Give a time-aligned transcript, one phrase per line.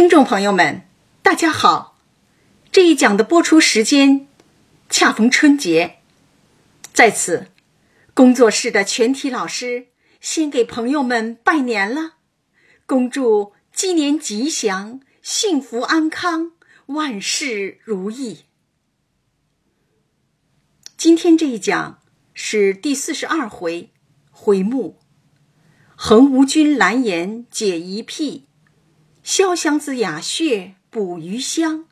[0.00, 0.88] 听众朋友们，
[1.20, 1.98] 大家好！
[2.72, 4.26] 这一讲的播出时间
[4.88, 5.98] 恰逢春节，
[6.94, 7.48] 在此，
[8.14, 12.14] 工作室的全体老师先给朋友们拜年了，
[12.86, 16.52] 恭祝鸡年吉祥、幸福安康、
[16.86, 18.46] 万事如意。
[20.96, 22.00] 今天这一讲
[22.32, 23.90] 是第四十二回
[24.30, 24.98] 回目：
[25.94, 28.46] 横无君蓝颜解疑癖。
[29.30, 31.84] 潇湘子雅穴补余香。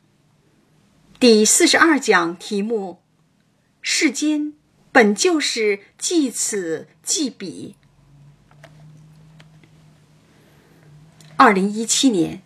[1.21, 3.01] 第四十二讲题目：
[3.81, 4.55] 世间
[4.91, 7.77] 本就是记此记彼。
[11.37, 12.41] 二零一七年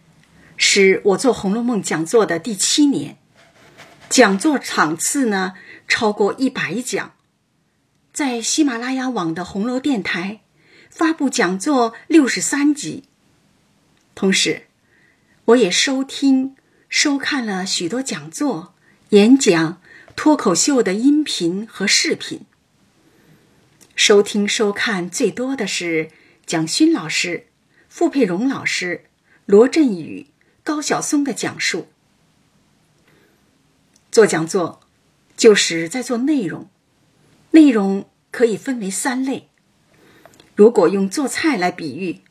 [0.57, 3.17] 是我做《红楼梦》讲座的第七年，
[4.09, 5.55] 讲座场次呢
[5.87, 7.15] 超过一百讲，
[8.13, 10.41] 在喜马拉雅网的红楼电台
[10.91, 13.05] 发布讲座六十三集，
[14.13, 14.67] 同时。
[15.45, 16.55] 我也收听、
[16.87, 18.73] 收看了许多讲座、
[19.09, 19.81] 演讲、
[20.15, 22.45] 脱口秀的音频和视频。
[23.93, 26.09] 收听、收看最多的是
[26.45, 27.47] 蒋勋老师、
[27.89, 29.03] 傅佩荣老师、
[29.45, 30.27] 罗振宇、
[30.63, 31.89] 高晓松的讲述。
[34.09, 34.79] 做讲座
[35.35, 36.69] 就是在做内容，
[37.51, 39.49] 内容可以分为三类。
[40.55, 42.21] 如果用做菜来比喻，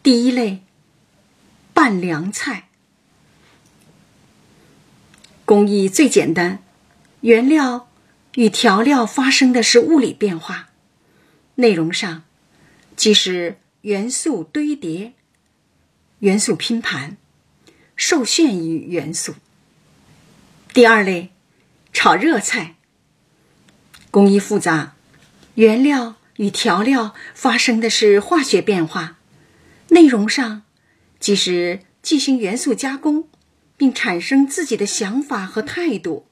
[0.00, 0.63] 第一类。
[1.74, 2.68] 拌凉菜，
[5.44, 6.62] 工艺最简单，
[7.22, 7.88] 原料
[8.36, 10.68] 与调料发生的是物理变化，
[11.56, 12.22] 内容上
[12.94, 15.14] 即是元素堆叠、
[16.20, 17.16] 元素拼盘，
[17.96, 19.34] 受限于元素。
[20.72, 21.32] 第二类，
[21.92, 22.76] 炒热菜，
[24.12, 24.94] 工艺复杂，
[25.56, 29.18] 原料与调料发生的是化学变化，
[29.88, 30.62] 内容上。
[31.24, 33.30] 即是进行元素加工，
[33.78, 36.26] 并产生自己的想法和态度。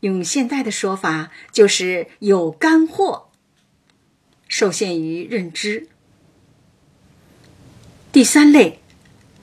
[0.00, 3.30] 用现代的说法，就是有干货。
[4.48, 5.86] 受限于认知。
[8.10, 8.80] 第三类，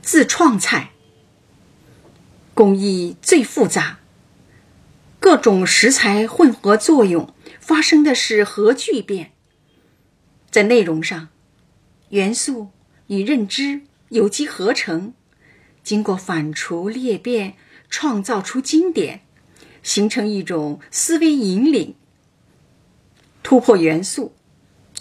[0.01, 0.91] 自创菜。
[2.53, 3.99] 工艺最复杂，
[5.21, 9.31] 各种食材混合作用发生的是核聚变。
[10.51, 11.29] 在内容上，
[12.09, 12.71] 元素
[13.07, 13.83] 与认知。
[14.09, 15.13] 有机合成，
[15.83, 17.55] 经过反刍裂变，
[17.89, 19.21] 创造出经典，
[19.83, 21.95] 形成一种思维引领，
[23.43, 24.35] 突破元素，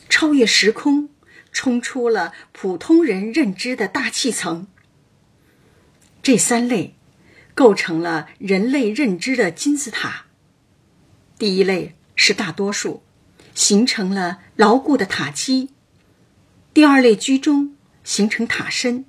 [0.08, 1.08] 超越时空，
[1.52, 4.66] 冲出了普通人认知的大气层。
[6.22, 6.96] 这三类
[7.54, 10.26] 构成了人类认知的金字塔。
[11.38, 13.04] 第一类是大多数，
[13.54, 15.68] 形成了牢固的塔基；
[16.74, 17.75] 第二类居中。
[18.06, 19.04] 形成塔身。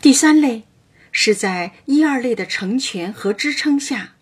[0.00, 0.62] 第三类
[1.10, 4.14] 是在一二类的成全和支撑下，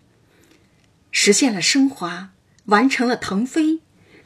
[1.11, 2.31] 实现了升华，
[2.65, 3.79] 完成了腾飞，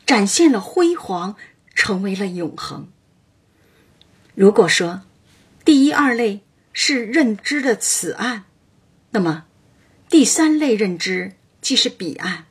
[0.06, 1.35] 展现了辉煌，
[1.75, 2.90] 成为了永恒。
[4.34, 5.03] 如果说
[5.63, 6.41] 第一二类
[6.72, 8.46] 是认知的此岸，
[9.12, 9.46] 那么
[10.09, 12.46] 第三类认知即是彼岸。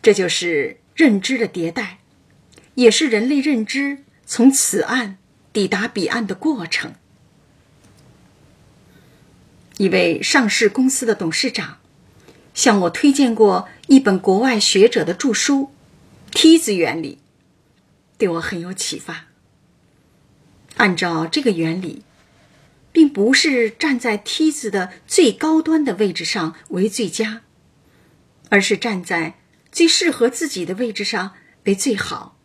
[0.00, 1.98] 这就是认知的迭代，
[2.76, 4.04] 也是人类认知。
[4.30, 5.17] 从此岸
[5.52, 6.94] 抵达彼岸的过程。
[9.78, 11.78] 一位上市公司的董事长
[12.52, 15.70] 向我推荐过一本国外学者的著书
[16.32, 17.18] 《梯子原理》，
[18.18, 19.26] 对我很有启发。
[20.76, 22.02] 按照这个原理，
[22.92, 27.42] 并不是站在梯子的最高端的位置上为最佳，
[28.48, 29.38] 而是站在
[29.72, 32.36] 最适合自己的位置上为最好，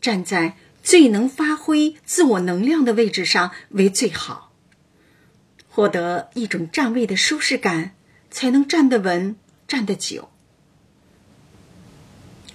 [0.00, 0.56] 站在。
[0.88, 4.54] 最能发挥自我能量的位置上为最好，
[5.68, 7.94] 获得一种站位的舒适感，
[8.30, 10.30] 才能站得稳、站得久。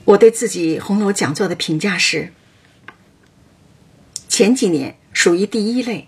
[0.06, 2.34] 我对自己红楼讲座的评价是：
[4.28, 6.08] 前几年属于第一类，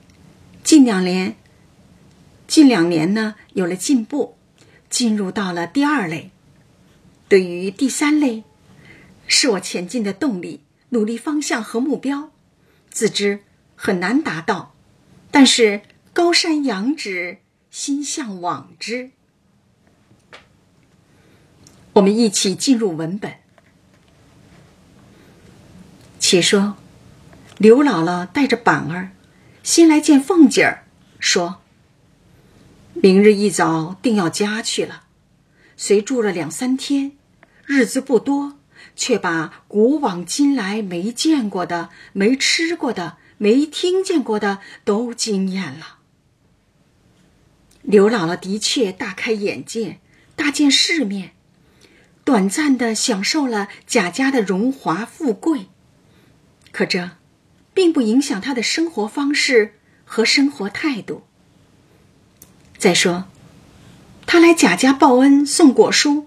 [0.63, 1.35] 近两年，
[2.47, 4.35] 近两年呢有了进步，
[4.89, 6.31] 进入到了第二类。
[7.29, 8.43] 对于第三类，
[9.27, 10.64] 是我前进的动力。
[10.95, 12.31] 努力方向和目标，
[12.89, 13.41] 自知
[13.75, 14.73] 很难达到，
[15.29, 15.81] 但是
[16.13, 17.39] 高山仰止，
[17.69, 19.11] 心向往之。
[21.91, 23.33] 我们一起进入文本。
[26.17, 26.77] 且说，
[27.57, 29.11] 刘姥姥带着板儿，
[29.63, 30.85] 先来见凤姐儿，
[31.19, 31.61] 说
[32.95, 35.03] ：“明日一早定要家去了，
[35.75, 37.11] 虽住了两三天，
[37.65, 38.59] 日子不多。”
[38.95, 45.99] 却把古往今来没见过的、没吃过的、没听见过的都惊艳了。
[47.81, 49.99] 刘姥姥的确大开眼界，
[50.35, 51.33] 大见世面，
[52.23, 55.67] 短暂的享受了贾家的荣华富贵。
[56.71, 57.11] 可这，
[57.73, 61.23] 并不影响她的生活方式和生活态度。
[62.77, 63.25] 再说，
[64.25, 66.25] 她来贾家报恩送果蔬，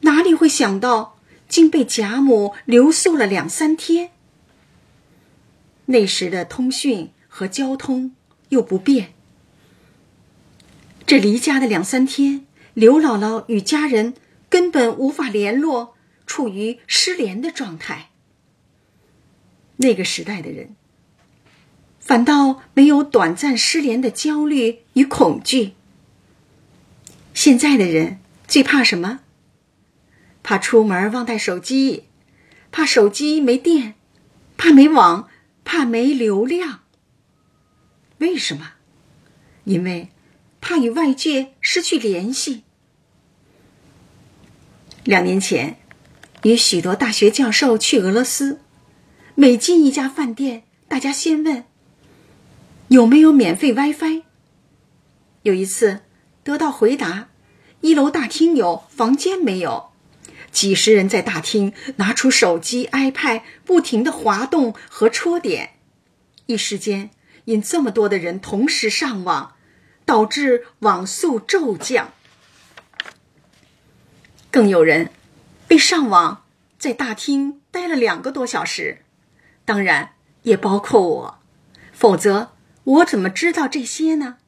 [0.00, 1.17] 哪里会想到
[1.48, 4.10] 竟被贾母留宿了两三天？
[5.86, 8.14] 那时的通讯和交通
[8.50, 9.14] 又不便。
[11.06, 14.12] 这离家的两三天，刘姥姥与家人
[14.50, 15.94] 根本无法联络，
[16.26, 18.10] 处于失联的状态。
[19.78, 20.76] 那个时代的人，
[21.98, 25.72] 反倒没有短暂失联的焦虑与恐惧。
[27.32, 29.20] 现在的人最怕什么？
[30.48, 32.04] 怕出门忘带手机，
[32.72, 33.96] 怕手机没电，
[34.56, 35.28] 怕没网，
[35.62, 36.84] 怕没流量。
[38.16, 38.70] 为什么？
[39.64, 40.08] 因为。
[40.62, 42.62] 怕与外界失去联系。
[45.04, 45.78] 两年前，
[46.44, 48.62] 与许多大学教授去俄罗斯，
[49.34, 51.64] 每进一家饭店，大家先问
[52.88, 54.22] 有没有免费 WiFi。
[55.42, 56.00] 有一次
[56.42, 57.28] 得到回答，
[57.82, 59.90] 一楼大厅有，房间没有。
[60.52, 65.74] 几十人在大厅拿出手机、iPad，不停的滑动和戳点，
[66.46, 67.10] 一时间
[67.44, 69.54] 因这么多的人同时上网。
[70.08, 72.14] 导致网速骤降，
[74.50, 75.10] 更有人
[75.66, 76.46] 被上网
[76.78, 79.04] 在大厅待了两个多小时，
[79.66, 80.14] 当然
[80.44, 81.38] 也包括我，
[81.92, 82.52] 否则
[82.84, 84.38] 我怎么知道这些呢？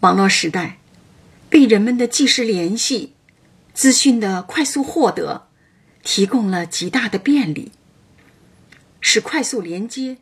[0.00, 0.78] 网络时代
[1.50, 3.12] 被人们的即时联系、
[3.78, 5.46] 资讯的快速获得
[6.02, 7.70] 提供了极大的便利，
[9.00, 10.18] 使快速连接。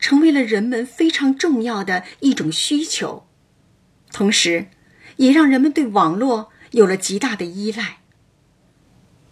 [0.00, 3.28] 成为了人们非常重要的一种需求，
[4.10, 4.66] 同时，
[5.14, 7.98] 也让人们对网络有了极大的依赖。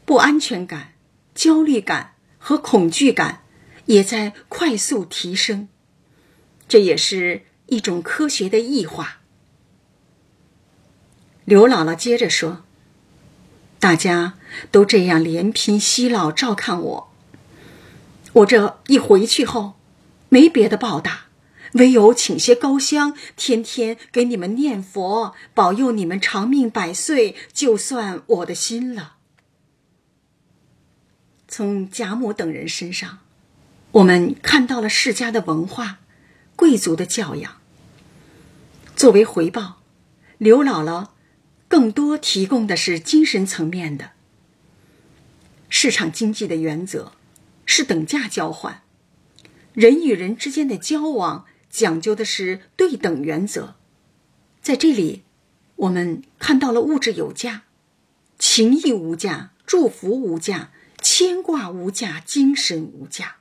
[0.05, 0.93] 不安全感、
[1.35, 3.43] 焦虑感和恐惧感
[3.87, 5.67] 也在快速提升，
[6.69, 9.23] 这也是一种科学的异化。
[11.45, 12.65] 刘姥姥接着说
[13.79, 14.35] ：“大家
[14.71, 17.13] 都这样连拼惜老照看我，
[18.33, 19.75] 我这一回去后。”
[20.29, 21.27] 没别的报答，
[21.75, 29.15] 唯有请些高香，天天给你们念佛，保佑你们长命百岁，就算我的心了。
[31.47, 33.21] 从贾母等人身上，
[33.93, 36.01] 我们看到了世家的文化、
[36.57, 37.59] 贵族的教养。
[38.97, 39.77] 作为回报，
[40.39, 41.11] 刘姥姥
[41.69, 44.13] 更多提供的是精神层面的。
[45.69, 47.13] 市场经济的原则
[47.65, 48.83] 是等价交换。
[49.73, 53.75] 人与人之间的交往讲究的是对等原则，
[54.63, 55.23] 在这里，
[55.75, 57.65] 我们看到了物质有价，
[58.39, 60.71] 情谊无价，祝福无价，
[61.03, 63.37] 牵挂无价，精神无价。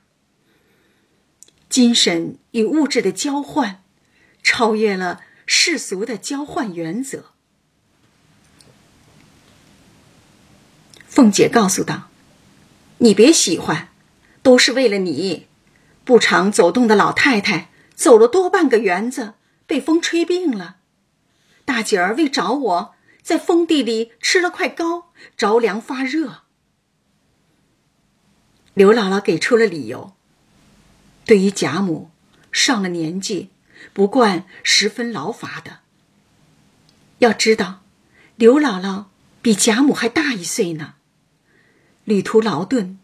[1.70, 3.82] 精神与物质的交换，
[4.42, 7.35] 超越了世俗的交换原则。
[11.16, 12.10] 凤姐告诉道
[13.00, 13.88] ：“你别喜欢，
[14.42, 15.46] 都是为了你。”
[16.04, 19.32] 不常走动的老太太走了多半个园子，
[19.66, 20.76] 被风吹病了。
[21.64, 26.42] 大姐儿为找我在风地里吃了块糕，着凉发热。
[28.74, 30.12] 刘姥姥给出了理由。
[31.24, 32.10] 对于贾母，
[32.52, 33.48] 上了年纪，
[33.94, 35.78] 不惯十分劳乏的。
[37.20, 37.80] 要知道，
[38.36, 39.06] 刘姥姥
[39.40, 40.95] 比贾母还大一岁呢，
[42.06, 42.98] 旅途劳顿，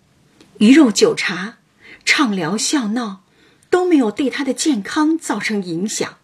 [0.59, 1.59] 鱼肉酒茶。
[2.05, 3.25] 畅聊笑闹，
[3.71, 6.19] 都没有对他的健康造成影响。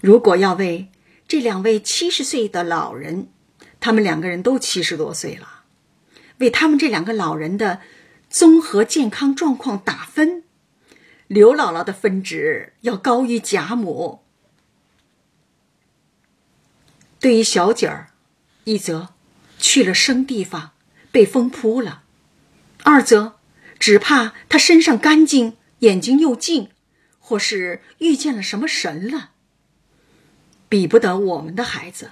[0.00, 0.88] 如果要为
[1.28, 3.28] 这两位七十岁的老人，
[3.78, 5.62] 他们两个人都七十多岁了，
[6.38, 7.80] 为他们这两个老人的
[8.28, 10.42] 综合健康状况打分，
[11.28, 14.22] 刘姥姥的分值要高于贾母。
[17.20, 18.10] 对于小姐儿，
[18.64, 19.10] 一则
[19.58, 20.72] 去了生地方
[21.10, 22.02] 被风扑了，
[22.82, 23.36] 二则。
[23.78, 26.68] 只怕他身上干净，眼睛又净，
[27.18, 29.30] 或是遇见了什么神了。
[30.68, 32.10] 比不得我们的孩子，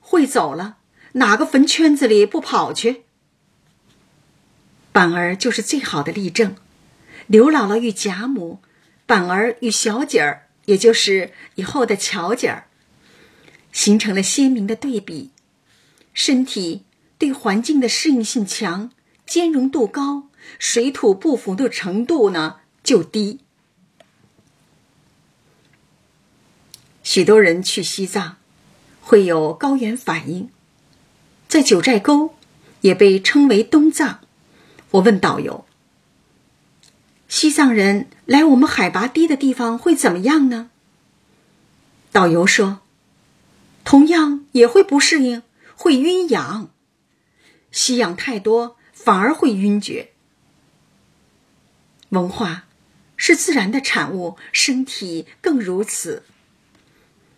[0.00, 0.78] 会走了，
[1.12, 3.02] 哪个坟圈子里不跑去？
[4.92, 6.56] 板儿就是最好的例证。
[7.26, 8.60] 刘姥姥与贾母，
[9.04, 12.68] 板儿与小姐儿，也就是以后的巧姐儿，
[13.72, 15.32] 形成了鲜明的对比。
[16.14, 16.84] 身体
[17.24, 18.90] 对环境的适应性强，
[19.24, 20.24] 兼容度高。
[20.58, 23.40] 水土不服的程度呢就低。
[27.02, 28.36] 许多人去西藏
[29.00, 30.50] 会有高原反应，
[31.48, 32.34] 在九寨沟
[32.82, 34.20] 也被称为东藏。
[34.90, 35.64] 我问导游
[37.26, 40.68] ：“西藏人来我们海拔低的地方会怎么样呢？”
[42.12, 42.80] 导游说
[43.82, 45.42] ：“同样也会不适应，
[45.74, 46.68] 会晕氧，
[47.74, 50.12] 吸氧太多反而会晕厥。
[52.08, 52.64] 文化
[53.18, 56.22] 是自然的产物，身体更如此。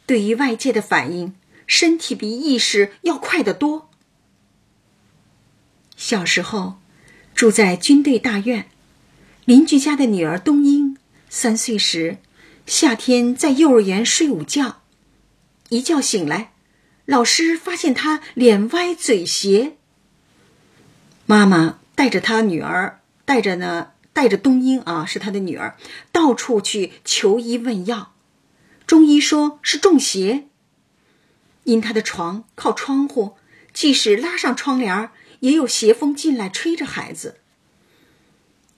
[0.06, 1.34] 对于外界的反应，
[1.66, 3.90] 身体比意识要快得多。
[5.96, 6.76] 小时候。”
[7.36, 8.70] 住在军队大院，
[9.44, 10.96] 邻居家的女儿冬英
[11.28, 12.16] 三岁时，
[12.64, 14.80] 夏天在幼儿园睡午觉，
[15.68, 16.54] 一觉醒来，
[17.04, 19.76] 老师发现她脸歪嘴斜。
[21.26, 25.76] 妈妈带着她女儿，带着呢，带着冬英啊，是她的女儿，
[26.12, 28.14] 到处去求医问药，
[28.86, 30.46] 中医说是中邪。
[31.64, 33.36] 因她的床靠窗户，
[33.72, 35.10] 即使拉上窗帘。
[35.40, 37.36] 也有邪风进来吹着孩子，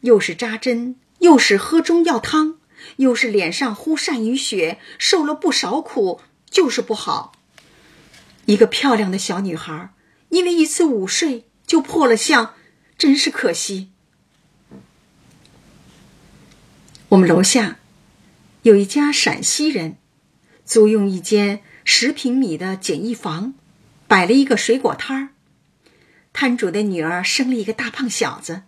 [0.00, 2.58] 又是扎针，又是喝中药汤，
[2.96, 7.32] 又是脸上忽善雨血，受了不少苦，就是不好。
[8.46, 9.94] 一个漂亮的小女孩，
[10.30, 12.54] 因为一次午睡就破了相，
[12.96, 13.90] 真是可惜。
[17.10, 17.78] 我们楼下
[18.62, 19.98] 有一家陕西人，
[20.64, 23.52] 租用一间十平米的简易房，
[24.06, 25.28] 摆了一个水果摊儿。
[26.32, 28.62] 摊主的女儿生了一个大胖小子，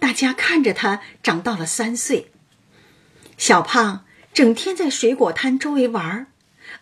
[0.00, 2.32] 大家看着他长到了三岁。
[3.38, 6.26] 小胖整天在水果摊周围玩，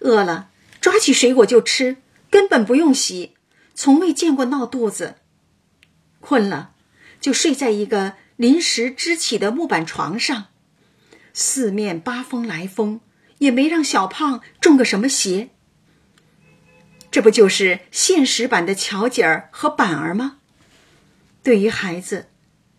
[0.01, 0.49] 饿了
[0.81, 1.99] 抓起水果就吃，
[2.31, 3.35] 根本不用洗，
[3.75, 5.17] 从未见过闹肚子。
[6.23, 6.71] 困了
[7.21, 10.47] 就睡在一个临时支起的木板床上，
[11.35, 13.01] 四面八风来风，
[13.39, 15.51] 也没让小胖中个什么邪。
[17.11, 20.39] 这不就是现实版的巧姐儿和板儿吗？
[21.43, 22.29] 对于孩子，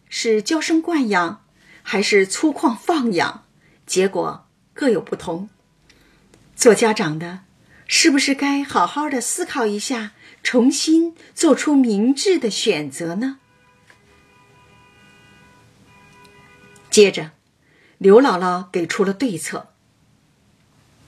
[0.10, 1.46] 是娇生惯养，
[1.84, 3.46] 还是粗犷放养，
[3.86, 5.50] 结果各有不同。
[6.56, 7.42] 做家长的，
[7.88, 13.40] 是不是该好好的思考一下，重新做出明智的选择呢？
[16.92, 17.32] 接着，
[17.98, 19.70] 刘姥姥给出了对策。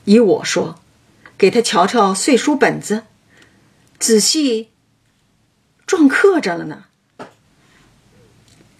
[0.05, 0.79] 依我说，
[1.37, 3.03] 给他瞧瞧岁数本子。
[3.99, 4.71] 仔细
[5.85, 6.85] 撞刻着了呢。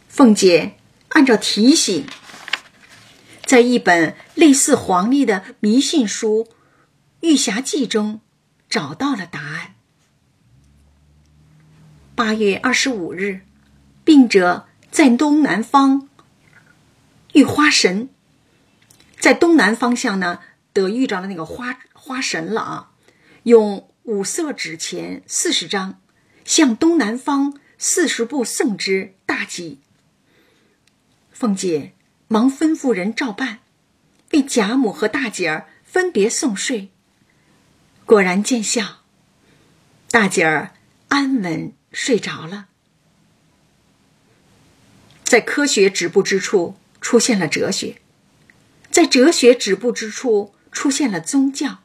[0.10, 0.78] 凤姐
[1.10, 2.08] 按照提醒，
[3.46, 6.46] 在一本类似黄历的迷信书
[7.20, 8.22] 《玉匣记》中
[8.70, 9.75] 找到了答案。
[12.16, 13.42] 八月二十五日，
[14.04, 16.10] 病者在东南方
[17.34, 18.10] 遇花神，
[19.20, 20.40] 在东南方向呢，
[20.74, 22.92] 得遇着了那个花花神了啊，
[23.44, 23.90] 用。
[24.06, 26.00] 五色纸钱四十张，
[26.44, 29.80] 向东南方四十步送之，大吉。
[31.32, 31.94] 凤姐
[32.28, 33.62] 忙吩咐人照办，
[34.32, 36.92] 为贾母和大姐儿分别送睡。
[38.06, 38.98] 果然见效，
[40.12, 40.76] 大姐儿
[41.08, 42.68] 安稳睡着了。
[45.24, 47.96] 在科学止步之处，出现了哲学；
[48.92, 51.80] 在哲学止步之处，出现了宗教。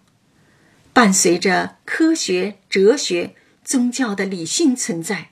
[0.92, 5.30] 伴随着科学、哲学、宗教的理性存在，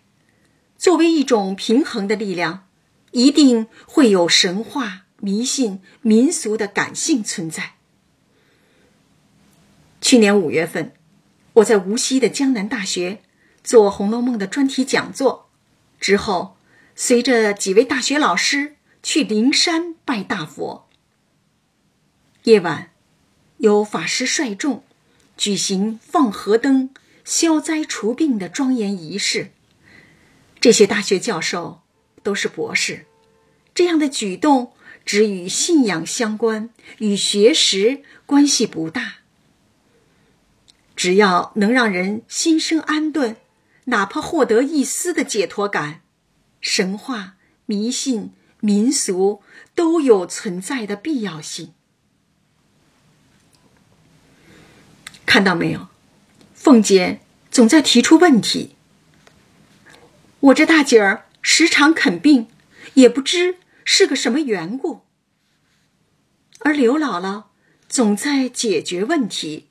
[0.79, 2.69] 作为一种平衡的力量，
[3.11, 7.75] 一定会有神话、迷信、民俗的感性存在。
[10.01, 10.95] 去年五月份，
[11.55, 13.21] 我在无锡的江南大学
[13.63, 15.49] 做《红楼梦》的专题讲座，
[16.01, 16.57] 之后
[16.95, 20.89] 随着几位大学老师去灵山拜大佛。
[22.45, 22.91] 夜晚，
[23.59, 24.85] 有法师率众。
[25.37, 26.91] 举行放河灯、
[27.25, 29.53] 消灾除病的庄严仪式。
[30.59, 31.81] 这些大学教授
[32.25, 33.07] 都是博士，
[33.73, 34.73] 这样的举动
[35.05, 39.19] 只与信仰相关，与学识关系不大。
[40.97, 43.37] 只要能让人心生安顿，
[43.89, 46.03] 哪怕获得一丝的解脱感，
[46.61, 49.43] 神话、迷信、民俗
[49.75, 51.75] 都有存在的必要性。
[55.25, 55.89] 看到没有，
[56.55, 58.77] 凤姐总在提出问题。
[60.41, 62.49] 我这大姐儿时常肯病，
[62.95, 65.01] 也不知是个什么缘故。
[66.61, 67.45] 而刘姥姥
[67.89, 69.69] 总在解决问题。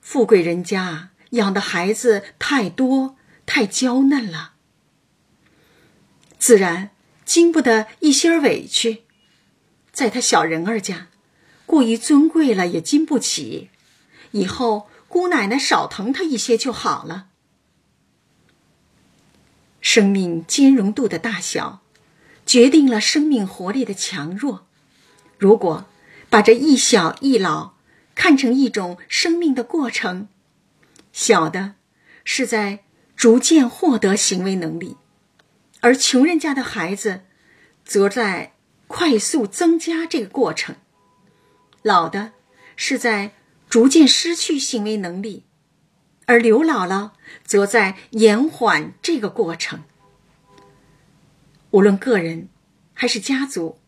[0.00, 3.16] 富贵人家养的孩子太多，
[3.46, 4.52] 太娇嫩了，
[6.38, 6.90] 自然
[7.24, 9.02] 经不得一些委屈。
[9.92, 11.08] 在他小人儿家。
[11.66, 13.68] 过于尊贵了也经不起，
[14.30, 17.26] 以后姑奶奶少疼他一些就好了。
[19.82, 21.82] 生命兼容度的大小，
[22.46, 24.66] 决定了生命活力的强弱。
[25.36, 25.84] 如果
[26.30, 27.74] 把这一小一老
[28.14, 30.28] 看成一种生命的过程，
[31.18, 31.74] 小的
[32.22, 32.84] 是在
[33.16, 34.96] 逐渐获得行为能力，
[35.80, 37.22] 而穷人家的孩子
[37.84, 38.52] 则在
[38.86, 40.76] 快速增加这个过程；
[41.82, 42.34] 老的
[42.76, 43.32] 是在
[43.68, 45.42] 逐渐失去行为能力，
[46.26, 47.10] 而刘姥姥
[47.44, 49.82] 则在延缓这个过程。
[51.72, 52.48] 无论个人
[52.94, 53.80] 还是家族，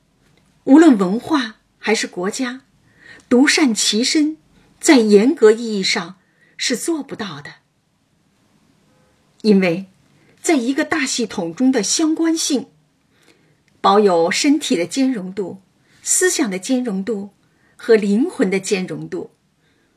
[0.64, 2.62] 无论文化还是国家，
[3.28, 4.36] 独善其身，
[4.80, 6.16] 在严格意义上
[6.62, 7.54] 是做不到的。
[9.40, 9.86] 因为，
[10.42, 12.66] 在一个大系统中的相关性，
[13.80, 15.62] 保有身体的兼容度、
[16.02, 17.30] 思想的兼容度
[17.76, 19.30] 和灵魂的兼容度，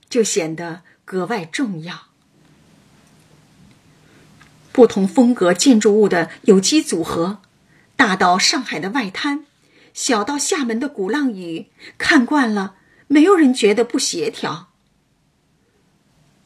[0.08, 2.08] 就显得格外重要。
[4.72, 7.42] 不同风格建筑物的有机组合。
[7.98, 9.46] 大到上海的外滩，
[9.94, 11.68] 小到厦门的鼓浪屿，
[11.98, 12.76] 看惯了，
[13.08, 14.73] 没有人觉得不协调。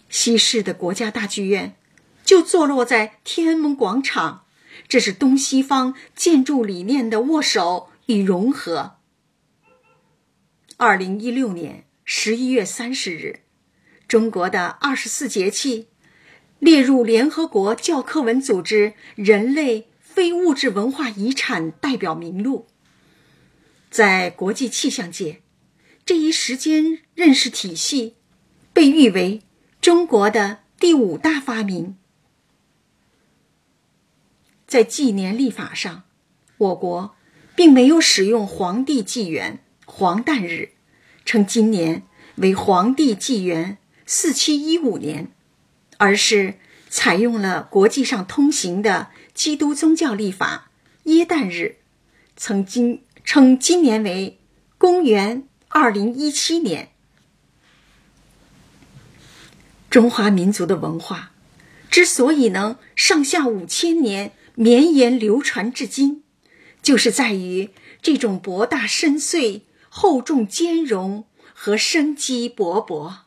[0.09, 1.75] 西式的国家大剧院
[2.23, 4.45] 就坐落在天安门广场，
[4.87, 8.97] 这是东西方建筑理念的握手与融合。
[10.77, 13.41] 二零一六年十一月三十日，
[14.07, 15.87] 中国的二十四节气
[16.59, 19.87] 列入联合国教科文组织人类。
[20.17, 22.65] 非物质文化遗产代表名录，
[23.91, 25.43] 在国际气象界，
[26.03, 28.15] 这一时间认识体系
[28.73, 29.43] 被誉为
[29.88, 31.96] 中国的第五大发明。
[34.67, 36.03] 在纪年历法上，
[36.58, 37.15] 我国
[37.56, 40.71] 并没有使用黄帝纪元黄诞日，
[41.23, 42.04] 称今年
[42.36, 45.32] 为黄帝纪元四七一五年，
[45.95, 46.56] 而是
[46.89, 49.08] 采用了国际上通行的。
[49.34, 50.69] 基督宗教历法
[51.04, 51.78] 耶诞日，
[52.36, 54.38] 曾经称今年为
[54.78, 56.89] 公元二零一七年。
[59.89, 61.32] 中华民族的文化
[61.89, 66.23] 之所以能上下五千年绵延流传至今，
[66.82, 67.69] 就是在于
[68.02, 73.19] 这种博大深邃、厚重兼容和生机勃勃。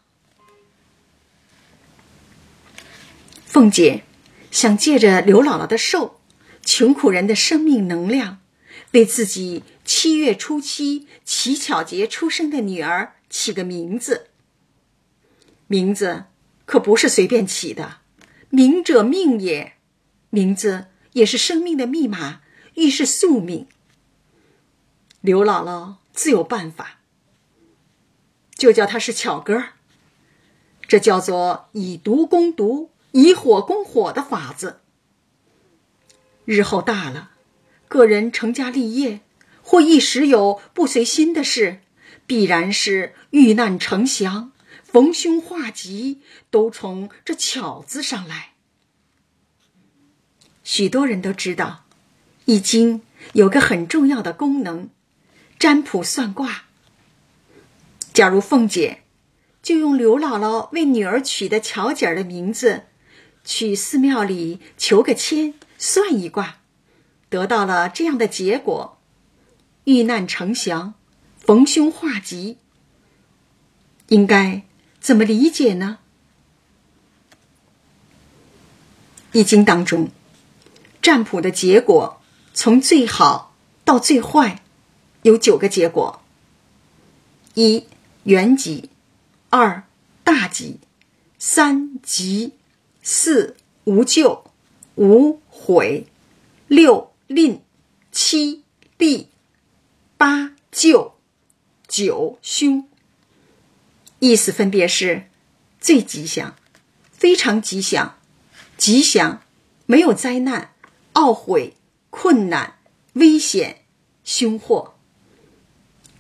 [3.47, 4.05] 凤姐。
[4.51, 6.19] 想借着刘姥姥的寿，
[6.67, 8.39] 穷苦人的生命能量，
[8.91, 14.27] 为自己七月初七乞巧节出生的女儿起个名字。
[15.69, 16.25] 名字
[16.71, 17.97] 可不是随便起的，
[18.49, 19.73] 名者命也，
[20.31, 22.43] 名字也是生命的密码，
[22.75, 23.67] 亦是宿命。
[25.21, 27.01] 刘姥姥自有办法，
[28.55, 29.65] 就叫他是巧哥
[30.87, 32.93] 这叫做以毒攻毒。
[33.11, 34.79] 以火攻火的法子，
[36.45, 37.33] 日后大了，
[37.89, 39.23] 个人成家立业，
[39.63, 41.81] 或一时有不随心的事，
[42.29, 44.53] 必然是遇难成祥、
[44.93, 48.55] 逢凶化吉，都从这巧字上来。
[50.65, 51.85] 许多人都知道，
[52.45, 53.01] 《易经》
[53.35, 54.91] 有个很重要的功能——
[55.59, 56.65] 占卜算卦。
[58.13, 59.03] 假如凤姐
[59.63, 62.85] 就用刘姥姥为女儿取的巧姐儿的名字。
[63.43, 66.59] 去寺庙里求个签，算一卦，
[67.31, 68.99] 得到了这样的结果：
[69.85, 70.93] 遇难成祥，
[71.39, 72.59] 逢凶化吉。
[74.09, 74.63] 应该
[75.01, 75.99] 怎么理解呢？
[79.39, 80.11] 《易经》当中，
[81.01, 82.21] 占卜的结果
[82.53, 84.63] 从最好到最坏，
[85.23, 86.23] 有九个结果：
[87.55, 87.87] 一
[88.25, 88.91] 元吉，
[89.49, 89.85] 二
[90.23, 90.79] 大吉，
[91.39, 92.53] 三吉。
[93.03, 94.53] 四无咎，
[94.97, 96.07] 五悔，
[96.69, 97.63] 六吝，
[98.13, 98.63] 七
[98.99, 99.29] 弊，
[100.19, 101.15] 八咎，
[101.89, 102.90] 九凶。
[104.21, 105.25] 意思分别是：
[105.81, 106.55] 最吉祥，
[107.11, 108.19] 非常吉祥，
[108.77, 109.43] 吉祥，
[109.87, 110.75] 没有灾难，
[111.15, 111.75] 懊悔，
[112.11, 112.79] 困难，
[113.15, 113.85] 危险，
[114.23, 114.95] 凶祸。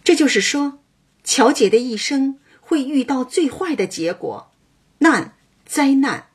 [0.02, 0.80] 这就是说，
[1.22, 4.50] 乔姐的一生会遇到最坏的结果，
[4.98, 6.26] 难，灾难。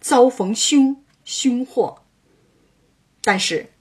[0.00, 2.04] 遭逢凶凶祸，
[3.20, 3.72] 但是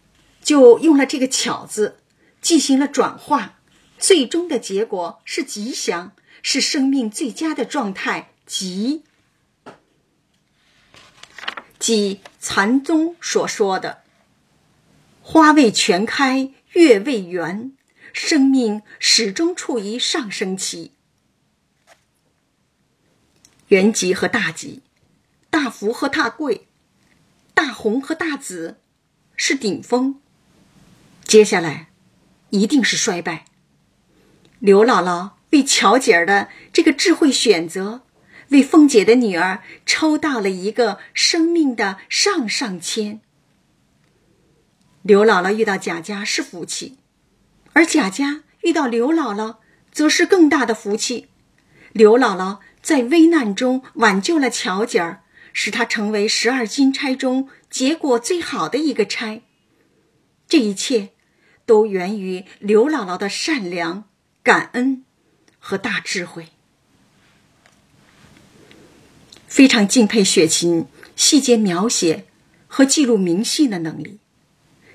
[0.42, 2.00] 就用了这个“巧”字，
[2.42, 3.60] 进行了转化，
[4.00, 6.14] 最终的结果是吉祥，
[6.50, 8.30] 是生命最佳的状态。
[8.46, 9.04] 即，
[11.78, 14.04] 即禅宗所说的
[15.22, 17.74] “花未全开，月未圆”，
[18.14, 20.92] 生命始终处于上升期，
[23.68, 24.82] 原吉和大吉，
[25.50, 26.70] 大福和大贵，
[27.54, 28.80] 大红和大紫，
[29.36, 30.22] 是顶峰。
[31.26, 31.90] 接下来，
[32.52, 33.44] 一定是衰败。
[34.60, 38.02] 刘姥姥为巧姐儿的这个智慧选择，
[38.50, 43.22] 为凤姐的女儿抽到了一个生命的上上签。
[45.02, 46.98] 刘姥姥遇到贾家是福气，
[47.74, 49.58] 而贾家遇到刘姥姥，
[49.92, 51.28] 则是更大的福气。
[51.94, 59.42] 刘姥姥在危难中挽救了巧姐儿，使她成为十二金钗中结果最好的一个钗。
[60.48, 61.10] 这一切。
[61.68, 64.06] 都源于刘姥姥的善良、
[64.42, 65.04] 感恩
[65.68, 66.48] 和大智慧。
[69.50, 72.26] 非常敬佩雪琴细节描写
[72.68, 74.20] 和记录明细的能力，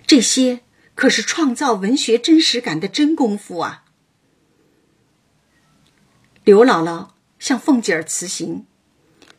[0.06, 0.60] 这些
[0.94, 3.84] 可是创造文学真实感的真功夫啊！
[6.42, 8.64] 刘姥姥向凤姐儿辞行，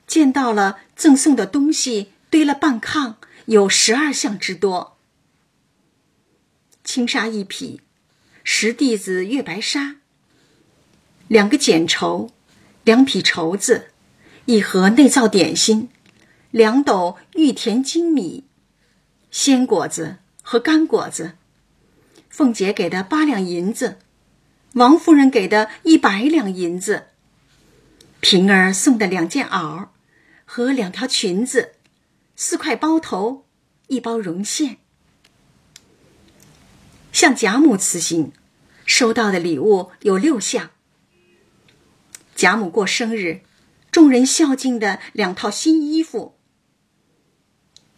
[0.05, 3.15] 见到了赠送的东西堆了半炕，
[3.47, 4.99] 有十二项之多。
[6.83, 7.81] 青纱一匹，
[8.43, 9.95] 十弟子月白纱，
[11.27, 12.29] 两个剪绸，
[12.83, 13.88] 两匹绸子，
[14.45, 15.89] 一盒内造点心，
[16.51, 18.43] 两斗玉田精米，
[19.31, 21.33] 鲜果子和干果子。
[22.29, 23.99] 凤姐给的八两银子，
[24.73, 27.07] 王夫人给的一百两银子，
[28.19, 29.88] 平儿送的两件袄
[30.45, 31.73] 和两条裙子，
[32.36, 33.45] 四块包头，
[33.88, 34.77] 一包绒线。
[37.12, 38.33] 向贾母辞行，
[38.86, 40.71] 收到的礼物有六项。
[42.35, 43.41] 贾母过生日，
[43.91, 46.35] 众人孝敬的两套新衣服，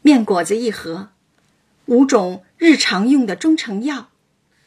[0.01, 1.09] 面果子一盒，
[1.85, 4.09] 五种日常用的中成药，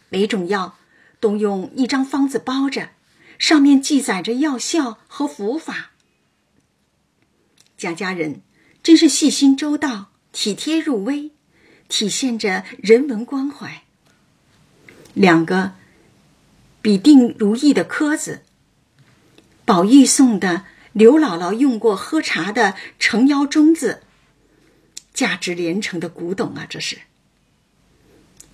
[0.08, 0.76] 每种药
[1.20, 2.90] 都用一张方子包着，
[3.38, 5.90] 上面记载着药效和服法。
[7.76, 8.40] 贾家人
[8.82, 11.30] 真是细心周到、体贴入微，
[11.88, 13.82] 体现着人文关怀。
[15.14, 15.74] 两个
[16.80, 18.42] 比定如意的磕子，
[19.68, 24.02] 宝玉送的刘姥姥用过喝茶的成腰钟子，
[25.12, 26.66] 价值连城的古董啊！
[26.66, 27.00] 这是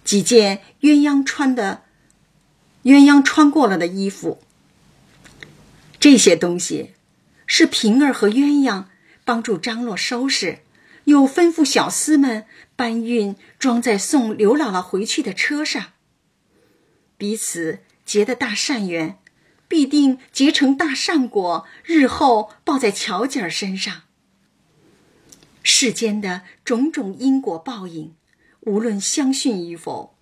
[0.03, 1.85] 几件鸳鸯穿的
[2.83, 4.43] 鸳鸯穿过了的衣服，
[6.01, 6.95] 这些东西
[7.47, 8.87] 是平儿和鸳鸯
[9.25, 10.59] 帮助张罗收拾，
[11.05, 15.93] 又吩咐小厮们搬运，装在送刘姥姥回去的车上。
[17.17, 19.21] 彼此结的大善缘，
[19.69, 24.03] 必定结成大善果，日后报在巧姐儿身上。
[25.63, 28.15] 世间的种种因果报应，
[28.61, 30.17] 无论相信与否，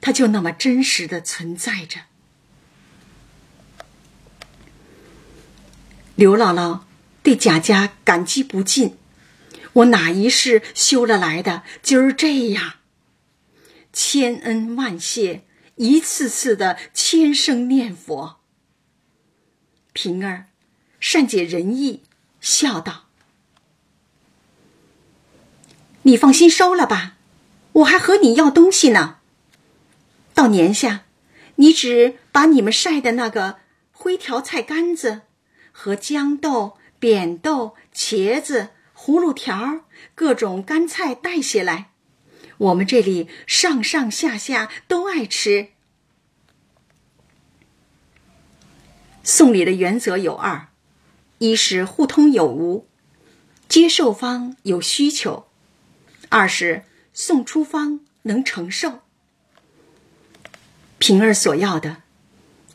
[0.00, 2.00] 它就那么真实的存在着。
[6.14, 6.80] 刘姥姥
[7.22, 8.96] 对贾家感激不尽，
[9.72, 12.74] 我哪一世修了来的，今儿这样，
[13.92, 15.42] 千恩万谢。
[15.78, 18.35] 一次次的千声念佛，
[19.96, 20.44] 平儿
[21.00, 22.02] 善解人意，
[22.42, 23.06] 笑道
[26.02, 27.16] ：“你放心收了吧，
[27.72, 29.20] 我还和你要东西呢。
[30.34, 31.04] 到年下，
[31.54, 33.56] 你只把你们晒的那个
[33.90, 35.22] 灰条菜干子
[35.72, 39.80] 和豇豆、扁豆、茄子、葫芦条
[40.14, 41.90] 各种干菜带些来。”
[42.58, 45.68] 我们这里上上下下都爱吃。
[49.26, 50.68] 送礼的原则有二：
[51.38, 52.86] 一是互通有无，
[53.68, 55.48] 接受方有需求；
[56.28, 59.00] 二是送出方能承受。
[60.98, 62.04] 平儿所要的，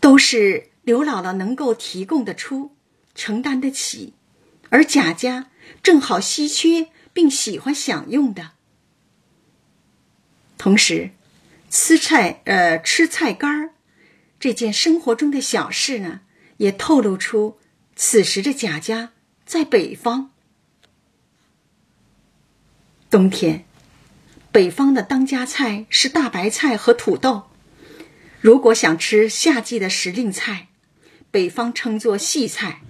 [0.01, 2.75] 都是刘姥姥能够提供得出、
[3.15, 4.13] 承担得起，
[4.69, 5.47] 而贾家
[5.81, 8.51] 正好稀缺并喜欢享用的。
[10.57, 11.11] 同时，
[11.69, 13.69] 吃菜呃吃菜干儿
[14.37, 16.19] 这件生活中的小事呢，
[16.61, 17.57] 也透露出
[17.95, 19.13] 此时的贾家
[19.45, 20.29] 在北方。
[23.09, 23.65] 冬天，
[24.51, 27.49] 北方的当家菜是大白菜和土豆。
[28.39, 30.67] 如果想吃夏季的时令菜，
[31.31, 32.81] 北方称作细菜，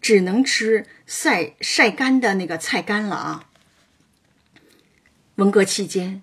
[0.00, 3.48] 只能吃晒晒干的那个菜干了啊。
[5.34, 6.22] 文革期间。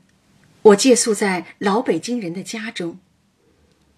[0.62, 3.00] 我借宿在老北京人的家中。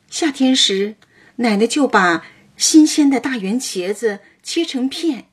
[0.10, 0.95] 夏天时，
[1.38, 2.23] 奶奶就把
[2.62, 5.26] 新鲜的大圆茄子切成片，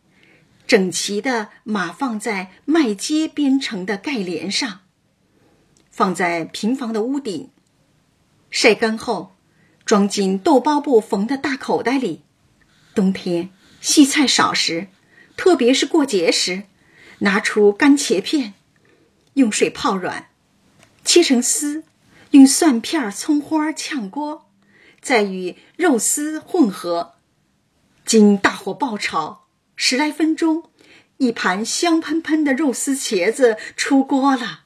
[0.67, 4.81] 整齐的码放在麦秸编成的盖帘上，
[5.91, 7.51] 放在平房的屋顶，
[8.49, 9.37] 晒干后，
[9.85, 12.23] 装进豆包布缝的大口袋里。
[12.95, 13.51] 冬天
[13.83, 14.89] 细菜少时，
[15.37, 16.63] 特别是过节时，
[17.19, 18.55] 拿出干茄片，
[19.35, 20.31] 用水泡软，
[21.05, 21.85] 切成丝，
[22.31, 24.51] 用蒜片、葱花炝锅，
[25.03, 27.17] 再与肉丝混合，
[28.09, 30.71] 经大火爆炒十来分钟，
[31.19, 34.65] 一盘香喷喷的肉丝茄子出锅了。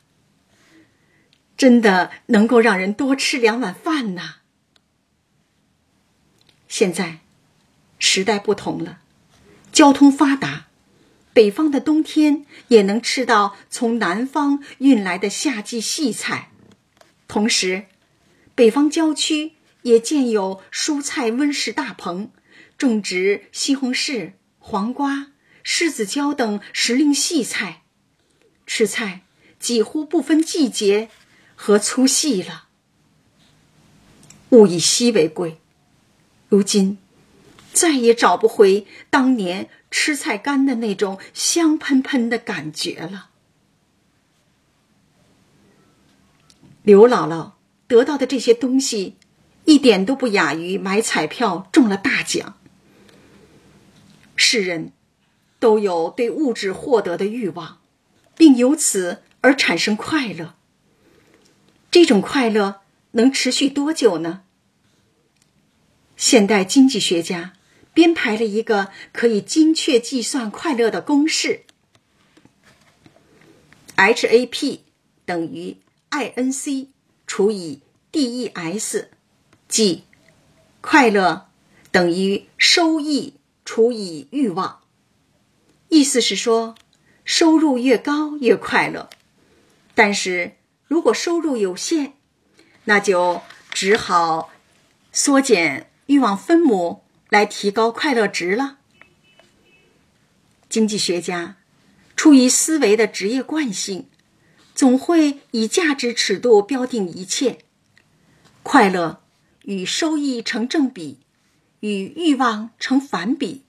[1.56, 4.36] 真的能够让人多吃两碗饭呢！
[6.68, 7.18] 现在
[7.98, 9.00] 时代不同了，
[9.72, 10.68] 交通发达，
[11.32, 16.52] 北方的冬天也能吃到从南方运来的夏季细菜。
[17.26, 17.86] 同时，
[18.54, 22.30] 北方郊区也建有蔬菜温室大棚，
[22.82, 25.28] 种植西红柿、黄瓜、
[25.64, 27.82] 柿子椒等时令细菜，
[28.66, 29.22] 吃菜
[29.58, 31.08] 几乎不分季节。
[31.54, 32.64] 和粗细了，
[34.48, 35.60] 物以稀为贵，
[36.48, 36.98] 如今
[37.72, 43.30] 再也找不回当年吃菜干的那种香喷喷的感觉了。
[46.82, 47.52] 刘姥姥
[47.86, 49.14] 得到的这些东西，
[49.66, 52.58] 一点都不亚于买彩票中了大奖。
[54.36, 54.92] 世人
[55.58, 57.80] 都有对物质获得的欲望，
[58.36, 60.54] 并由此而产生快乐。
[61.90, 62.80] 这种快乐
[63.12, 64.42] 能持续多久呢？
[66.16, 67.54] 现代经济学家
[67.92, 71.64] 编排了一个可以精确计算快乐的公式
[73.96, 74.80] ：HAP
[75.26, 75.76] 等于
[76.10, 76.88] INC
[77.26, 77.80] 除以
[78.12, 79.08] DES，
[79.68, 80.04] 即
[80.80, 81.48] 快乐
[81.90, 83.34] 等于收益
[83.74, 84.82] 除以欲望。
[85.88, 86.74] 意思是说，
[87.24, 89.08] 收入越高越快乐，
[89.94, 90.56] 但是。
[90.86, 92.12] 如果收入有限，
[92.84, 94.50] 那就只好
[95.10, 98.76] 缩减欲望分母来提高快乐值了。
[100.68, 101.56] 经济学家
[102.14, 104.06] 出于思维的职业惯性，
[104.74, 107.60] 总会以价值尺度标定一切，
[108.62, 109.22] 快乐
[109.62, 111.20] 与收益成正比，
[111.82, 113.62] 与欲望成反比。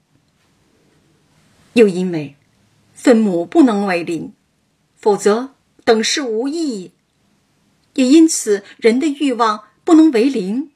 [1.74, 2.36] 又因为
[2.94, 4.34] 分母不能为零，
[4.96, 6.92] 否则等式无意义。
[7.96, 10.72] 也因此，人的欲望不能为零。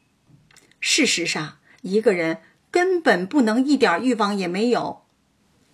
[0.80, 2.39] 事实上，一个人
[2.71, 5.04] 根本不能一点欲望也没有。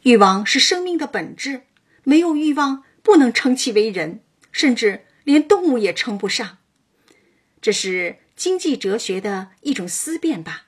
[0.01, 1.63] 欲望是生命的本质，
[2.03, 4.19] 没有欲望不能称其为人，
[4.51, 6.57] 甚至连动物也称不上。
[7.61, 10.67] 这是经济哲学的一种思辨吧。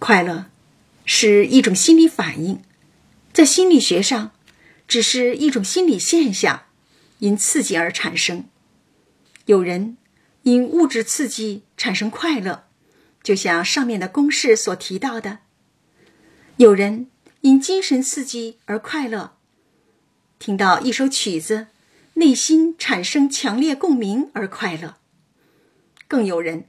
[0.00, 0.46] 快乐
[1.04, 2.62] 是一种心理反应，
[3.34, 4.32] 在心理学上，
[4.88, 6.62] 只是一种心理现象，
[7.18, 8.46] 因刺激而产生。
[9.44, 9.98] 有人
[10.44, 12.64] 因物质刺激产生快乐，
[13.22, 15.40] 就像上面的公式所提到的；
[16.56, 17.10] 有人
[17.42, 19.36] 因精神刺激而快乐，
[20.38, 21.66] 听到一首曲子，
[22.14, 24.94] 内心产生强烈共鸣而快乐；
[26.08, 26.64] 更有人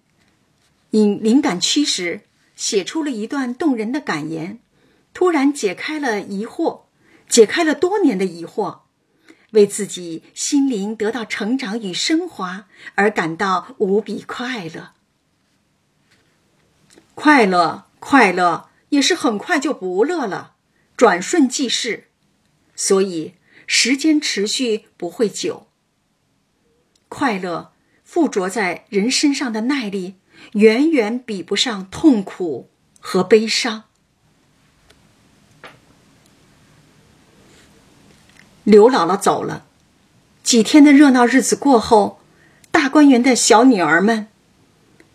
[0.90, 2.24] 因灵感驱使，
[2.62, 4.60] 写出了一段动人的感言，
[5.16, 6.82] 突然解开了疑惑，
[7.28, 8.82] 解开了多年的疑惑。
[9.54, 14.92] 为自己心灵得到成长与升华而感到无比快乐，
[17.16, 20.54] 快乐，快乐也是很快就不乐了，
[20.96, 22.10] 转瞬即逝，
[22.76, 23.34] 所以
[23.66, 25.66] 时间持续不会久。
[27.10, 30.21] 快乐附着在人身上的耐力，
[30.54, 33.84] 远远比不上痛苦和悲伤。
[38.64, 39.66] 刘姥姥走了，
[40.44, 42.22] 几天的热闹日子过后，
[42.70, 44.28] 大观园的小女儿们、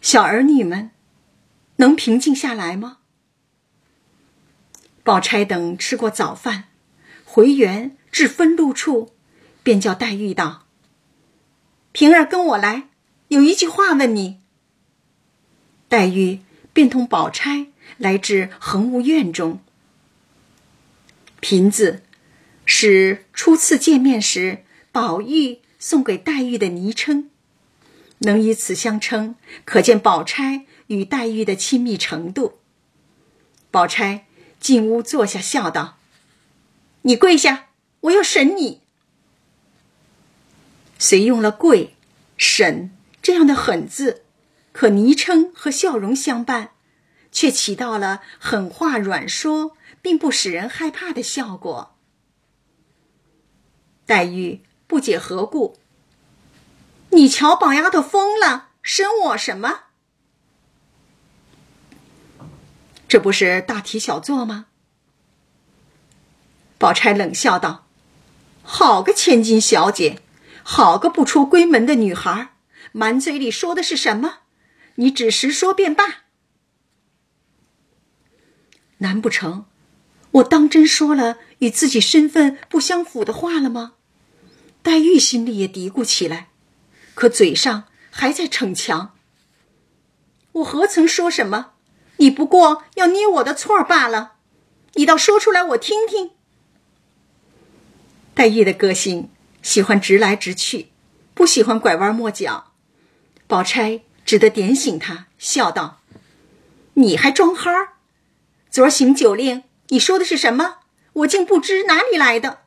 [0.00, 0.90] 小儿女们，
[1.76, 2.98] 能平静下来吗？
[5.04, 6.64] 宝钗等吃过早饭，
[7.24, 9.12] 回园至分路处，
[9.62, 10.66] 便叫黛玉道
[11.92, 12.88] ：“平儿，跟我来，
[13.28, 14.40] 有一句话问你。”
[15.88, 16.40] 黛玉
[16.72, 19.60] 便同宝钗来至恒芜院中，
[21.40, 22.02] 瓶子。
[22.68, 27.30] 是初次见面时，宝玉送给黛玉的昵称，
[28.18, 32.58] 能以此相称，可见宝钗与黛玉的亲密程度。
[33.70, 34.26] 宝钗
[34.58, 35.98] 进屋坐下，笑道
[37.02, 37.68] ：“你跪下，
[38.00, 38.80] 我要审你。”
[40.98, 41.94] 谁用了“跪
[42.36, 42.90] ”“审”
[43.22, 44.24] 这样的狠字，
[44.76, 46.72] 可昵称和笑容相伴，
[47.32, 51.96] 却起到了狠话软说，并不使人害怕的效果。
[54.04, 55.78] 黛玉不解何故？
[57.08, 59.84] 你瞧，宝丫头疯了，审我什么？
[63.08, 64.66] 这不是大题小做吗？
[66.76, 67.86] 宝钗冷笑道
[68.62, 70.20] ：“好个千金小姐，
[70.62, 72.56] 好个不出闺门的女孩，
[72.92, 74.40] 满嘴里说的是什么？
[74.96, 76.24] 你只实说便罢。
[78.98, 79.66] 难不成
[80.32, 83.94] 我当真说了与自己身份不相符的话了吗？”
[84.82, 86.50] 黛玉心里也嘀咕起来，
[87.14, 89.16] 可嘴上还在逞强。
[90.52, 91.72] 我何曾说什么？
[92.18, 94.36] 你不过要捏我的错罢了。
[94.94, 96.30] 你倒说出来，我听听。
[98.34, 99.28] 黛玉的个性
[99.60, 100.88] 喜欢直来直去，
[101.34, 102.72] 不喜欢拐弯抹角。
[103.46, 106.02] 宝钗只得点醒他，笑道
[106.94, 107.94] ：“你还装憨儿？
[108.70, 110.80] 昨儿行酒令，你说的是什么？
[111.14, 112.64] 我竟不知哪里来的。”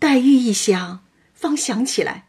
[0.00, 1.04] 黛玉一想，
[1.34, 2.28] 方想起来，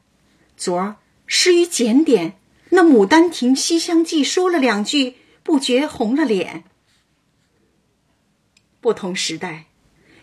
[0.58, 2.38] 昨儿诗于检点，
[2.72, 6.66] 那《牡丹亭》《西厢记》说了两句，不觉红了脸。
[8.82, 9.68] 不同时代。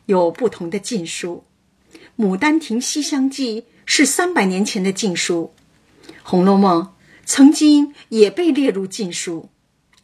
[0.06, 1.44] 有不同的禁书，
[2.16, 5.52] 《牡丹亭》《西厢记》是三百年前的禁书，
[6.30, 6.82] 《红楼梦》
[7.24, 9.48] 曾经也被列入禁书，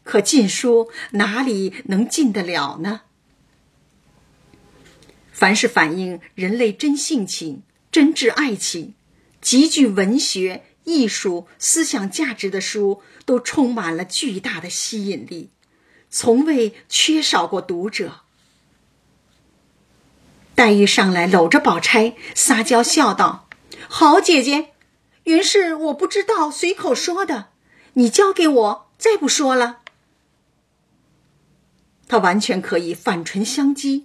[0.04, 3.02] 可禁书哪里能禁得了呢？
[5.30, 8.94] 凡是反映人类真性情、真挚爱情、
[9.42, 15.50] 极具文学、艺术、思想价值的书，都充满了巨大的吸引力，
[16.08, 18.22] 从未缺少过读者。
[20.54, 23.46] 黛玉上来搂着宝钗撒娇笑道
[23.90, 24.70] ：“好姐姐，
[25.24, 27.48] 原是我不知道，随口说的。
[27.94, 29.80] 你交给我，再不说了。”
[32.08, 34.04] 他完全可以反唇相讥，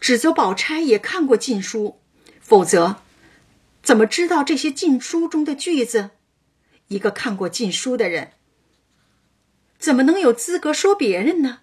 [0.00, 2.00] 指责宝钗也看过禁书，
[2.40, 2.96] 否则
[3.82, 6.10] 怎么知道这些禁书中的句子？
[6.88, 8.32] 一个看过禁书的人，
[9.78, 11.60] 怎么能有资格说别人呢？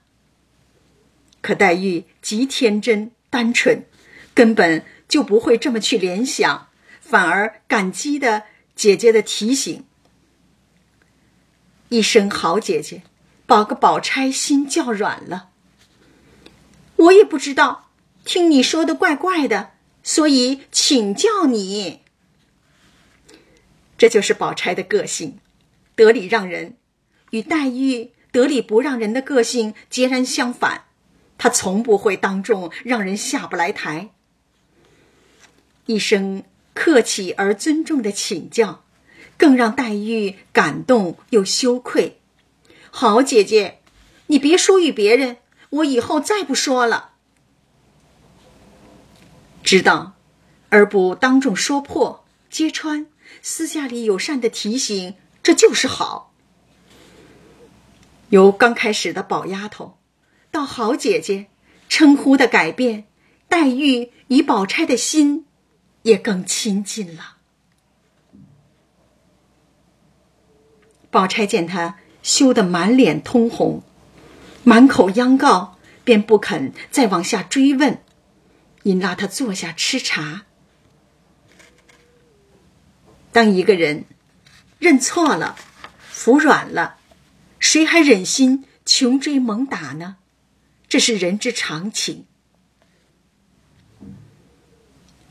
[1.42, 3.86] 可黛玉极天真单纯。
[4.34, 6.70] 根本就不会这么去联想，
[7.02, 8.44] 反而感激的
[8.82, 9.86] 姐姐的提醒。
[11.90, 13.04] 一声好姐姐，
[13.46, 15.52] 宝个宝钗心叫软了。
[16.96, 17.92] 我也不知道，
[18.26, 22.00] 听你说的怪怪的，所以请教你。
[24.00, 25.38] 这就是宝钗的个性，
[25.94, 26.76] 得理让人，
[27.30, 30.86] 与黛玉得理不让人的个性截然相反。
[31.38, 34.10] 她从不会当众让人下不来台。
[35.86, 38.84] 一声客气而尊重的请教，
[39.38, 42.20] 更让黛玉感动又羞愧。
[42.90, 43.80] 好姐姐，
[44.28, 45.38] 你别说与别人，
[45.70, 47.12] 我以后再不说了。
[49.64, 50.14] 知道，
[50.70, 53.08] 而不当众说破揭穿，
[53.42, 56.34] 私下里友善的提醒，这就是好。
[58.30, 59.98] 由刚开始的宝丫头，
[60.52, 61.48] 到好姐姐，
[61.90, 63.06] 称呼的改变，
[63.48, 65.46] 黛玉与宝钗的心。
[66.04, 67.38] 也更亲近了。
[71.10, 73.84] 宝钗见他羞得满脸通红，
[74.64, 78.02] 满口央告，便不肯再往下追问，
[78.84, 80.46] 引拉他坐下吃茶。
[83.32, 84.06] 当一个人
[84.80, 85.56] 认错了、
[86.10, 86.98] 服软了，
[87.60, 90.18] 谁还忍心穷追猛打呢？
[90.88, 92.26] 这是人之常情。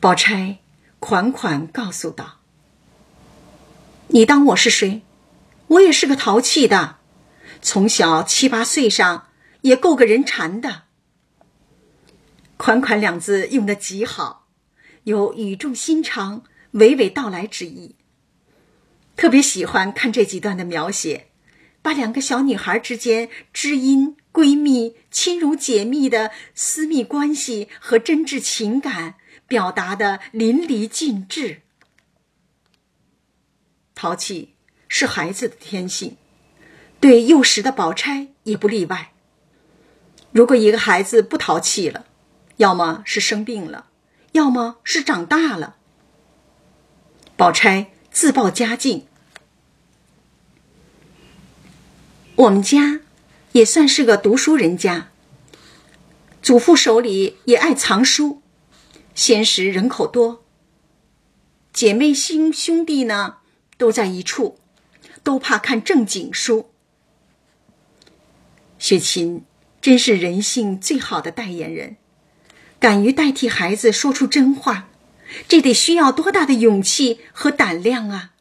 [0.00, 0.60] 宝钗
[0.98, 2.40] 款款告诉道
[4.08, 5.02] ：“你当我是谁？
[5.66, 6.96] 我也是个淘气的，
[7.60, 9.28] 从小七八岁上
[9.60, 10.84] 也够个人馋的。
[12.56, 14.46] ”“款款”两字用的极好，
[15.04, 17.96] 有语重心长、娓娓道来之意。
[19.16, 21.26] 特别喜欢看这几段的描写，
[21.82, 29.16] 把两个小女孩之间知音、闺蜜、亲如姐妹的私密关系和真挚情感。
[29.51, 31.62] 表达的淋漓尽致。
[33.96, 34.55] 淘气
[34.86, 36.16] 是孩子的天性，
[37.01, 39.12] 对幼时的宝钗也不例外。
[40.30, 42.07] 如果一个孩子不淘气了，
[42.59, 43.86] 要么是生病了，
[44.30, 45.74] 要么是长大了。
[47.36, 49.09] 宝钗自报家境，
[52.36, 53.01] 我们家
[53.51, 55.09] 也算是个读书人家，
[56.40, 58.39] 祖父手里也爱藏书。
[59.22, 60.46] 现时人口多，
[61.74, 63.36] 姐妹兄兄弟呢
[63.76, 64.58] 都在一处，
[65.22, 66.70] 都怕看正经书。
[68.78, 69.44] 雪琴
[69.82, 71.98] 真是人性最好的代言人，
[72.78, 74.88] 敢于代替孩子说出真话，
[75.46, 78.32] 这得需要多大的勇气和胆量啊！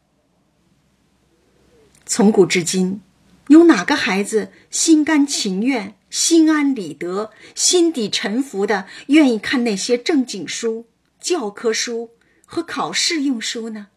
[2.06, 3.02] 从古至今，
[3.50, 10.88] 有哪个孩子心甘情愿心安理得、心底沉浮的，愿意看那些正经书、
[11.20, 12.12] 教科书
[12.46, 13.88] 和考试用书呢？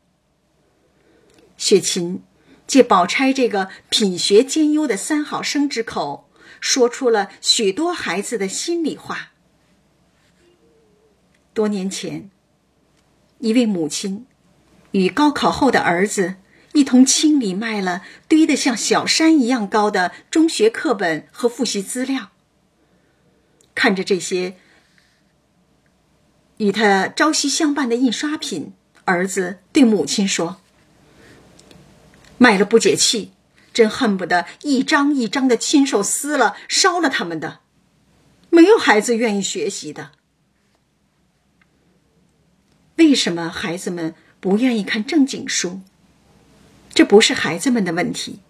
[1.56, 2.22] 雪琴
[2.66, 6.28] 借宝钗这个品学兼优的三好生之口，
[6.60, 9.32] 说出了许多孩子的心里话。
[11.54, 12.30] 多年前，
[13.38, 14.26] 一位母亲
[14.92, 16.36] 与高考后的儿子。
[16.72, 22.30] 一同清理卖了堆得像小山一样高的中学课本和复习资料。
[23.74, 24.56] 看着这些
[26.56, 28.72] 与他朝夕相伴的印刷品，
[29.04, 30.60] 儿子对母亲说
[32.38, 33.32] ：“卖了不解气，
[33.72, 37.60] 真恨不得一张一张的亲手撕了烧了他们的。
[38.50, 40.12] 没有孩子愿意学习的。
[42.96, 45.80] 为什么孩子们不愿意看正经书？”
[46.95, 48.40] 这不是孩子们的问题，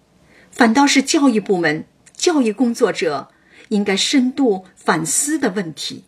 [0.50, 3.30] 反倒是教育部门、教育工作者
[3.68, 6.04] 应该深度反思的问题。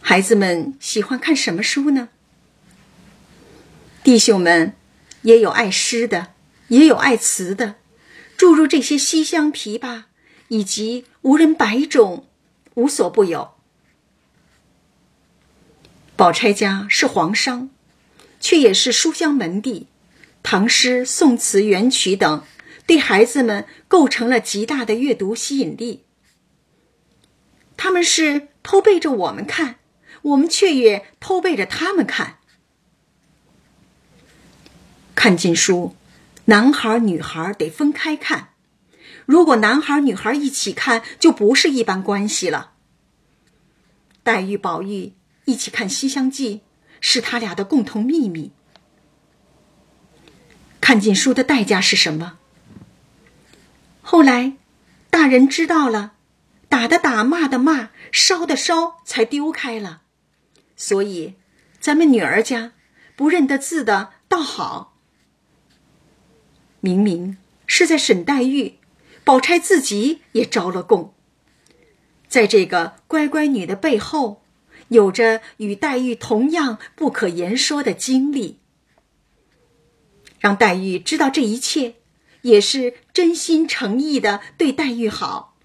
[0.00, 2.08] 孩子们喜欢看什么书呢？
[4.02, 4.74] 弟兄们
[5.22, 6.34] 也有爱诗的，
[6.68, 7.76] 也有爱词的，
[8.36, 10.04] 诸如这些西厢琵琶，
[10.48, 12.26] 以及无人百种，
[12.74, 13.52] 无所不有。
[16.16, 17.70] 宝钗家是皇商。
[18.40, 19.86] 却也是书香门第，
[20.42, 22.42] 唐诗、宋词、元曲等，
[22.86, 26.04] 对孩子们构成了极大的阅读吸引力。
[27.76, 29.76] 他们是偷背着我们看，
[30.22, 32.38] 我们却也偷背着他们看。
[35.14, 35.94] 看禁书，
[36.46, 38.54] 男孩女孩得分开看。
[39.26, 42.72] 如果男孩女孩一起看，就不是一般关系了。
[44.22, 45.12] 黛玉、宝玉
[45.44, 46.56] 一起看《西厢记》。
[47.00, 48.52] 是他俩的共同秘密。
[50.80, 52.38] 看禁书的代价是什么？
[54.02, 54.56] 后来，
[55.08, 56.14] 大人知道了，
[56.68, 60.02] 打的打，骂的骂，烧的烧，才丢开了。
[60.76, 61.34] 所以，
[61.78, 62.72] 咱们女儿家
[63.14, 64.96] 不认得字的倒好。
[66.80, 68.78] 明明是在沈黛玉，
[69.22, 71.14] 宝钗自己也招了供。
[72.26, 74.39] 在这个乖乖女的背后。
[74.90, 78.58] 有着与黛玉同样不可言说的经历，
[80.40, 81.94] 让黛玉知道这一切，
[82.42, 85.56] 也是真心诚意的对黛玉好。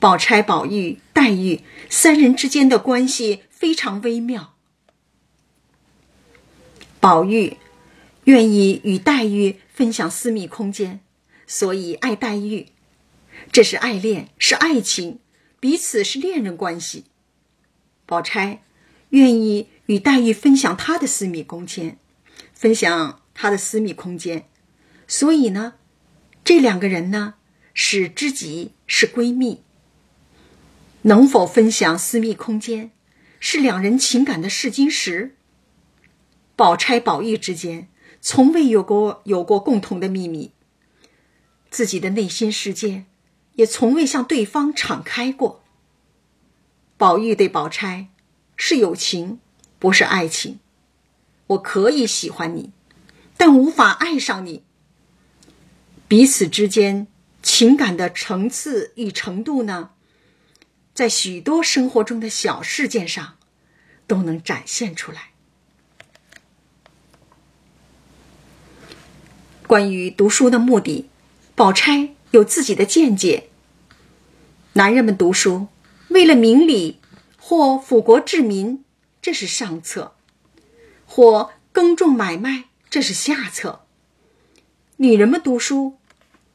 [0.00, 4.56] 宝钗、宝玉、黛玉三人之间的关系非常微妙。
[6.98, 7.58] 宝玉
[8.24, 11.00] 愿意与黛玉分享私密空间，
[11.46, 12.66] 所以爱黛玉，
[13.52, 15.20] 这是爱恋，是爱情，
[15.60, 17.04] 彼此是恋人关系。
[18.10, 18.60] 宝钗
[19.10, 21.96] 愿意与黛玉分享她的私密空间，
[22.52, 24.48] 分享她的私密空间，
[25.06, 25.74] 所以呢，
[26.42, 27.34] 这两个人呢
[27.72, 29.62] 是知己，是闺蜜。
[31.02, 32.90] 能否分享私密空间，
[33.38, 35.36] 是两人情感的试金石。
[36.56, 37.86] 宝钗、宝玉之间
[38.20, 40.50] 从未有过有过共同的秘密，
[41.70, 43.04] 自己的内心世界
[43.54, 45.59] 也从未向对方敞开过。
[47.00, 48.08] 宝玉对宝钗
[48.58, 49.40] 是友情，
[49.78, 50.60] 不是爱情。
[51.46, 52.72] 我可以喜欢你，
[53.38, 54.64] 但无法爱上你。
[56.06, 57.06] 彼此之间
[57.42, 59.92] 情感的层次与程度呢，
[60.92, 63.38] 在许多生活中的小事件上
[64.06, 65.30] 都能展现出来。
[69.66, 71.08] 关于读书的目的，
[71.54, 73.48] 宝钗有自己的见解。
[74.74, 75.68] 男人们读书。
[76.10, 76.98] 为了名利，
[77.38, 78.84] 或辅国治民，
[79.22, 80.12] 这是上策；
[81.06, 83.86] 或耕种买卖，这是下策。
[84.96, 85.98] 女人们读书，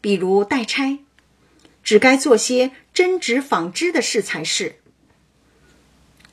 [0.01, 0.99] 比如代差，
[1.81, 4.81] 只该做些针织纺织的事才是。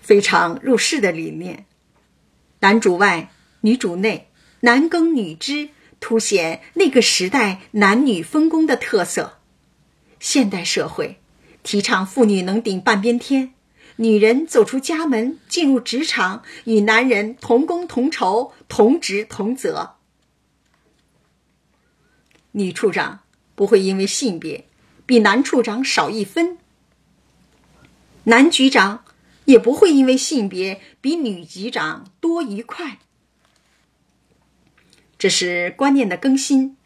[0.00, 1.64] 非常入世的理念，
[2.58, 4.28] 男主外，女主内，
[4.60, 5.68] 男耕女织，
[6.00, 9.38] 凸显那个时代男女分工的特色。
[10.18, 11.21] 现代社会。
[11.62, 13.54] 提倡妇女能顶半边天，
[13.96, 19.96] 女人走出家门进入职场，与男人同工同酬、同职同责。
[22.52, 23.20] 女处长
[23.54, 24.66] 不会因为性别
[25.06, 26.58] 比男处长少一分，
[28.24, 29.04] 男局长
[29.44, 32.98] 也不会因为性别比女局长多一块。
[35.16, 36.76] 这是观念的更新，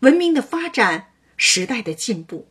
[0.00, 1.08] 文明的发展，
[1.38, 2.46] 时代的进步。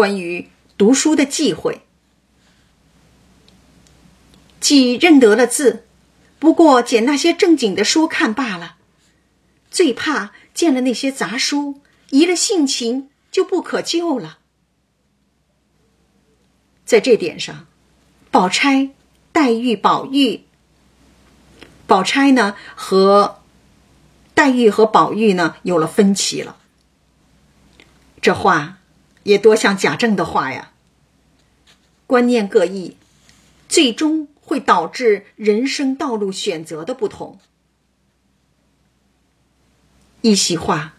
[0.00, 0.48] 关于
[0.78, 1.82] 读书的忌讳，
[4.58, 5.84] 既认得了字，
[6.38, 8.76] 不过捡那些正经的书看罢了。
[9.70, 14.38] 最怕见了那些杂书，移了性情，就不可救了。
[16.86, 17.66] 在这点上，
[18.30, 18.92] 宝钗、
[19.32, 20.44] 黛玉、宝玉，
[21.86, 23.42] 宝钗呢和
[24.32, 26.56] 黛玉和宝玉呢有了分歧了。
[28.22, 28.78] 这话
[29.22, 30.72] 也多像贾政的话呀。
[32.06, 32.96] 观念各异，
[33.68, 37.38] 最终会导致人生道路选择的不同。
[40.22, 40.96] 一席话，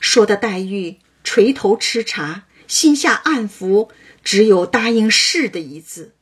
[0.00, 3.90] 说的黛玉垂头吃茶，心下暗服，
[4.24, 6.14] 只有答应是的一字。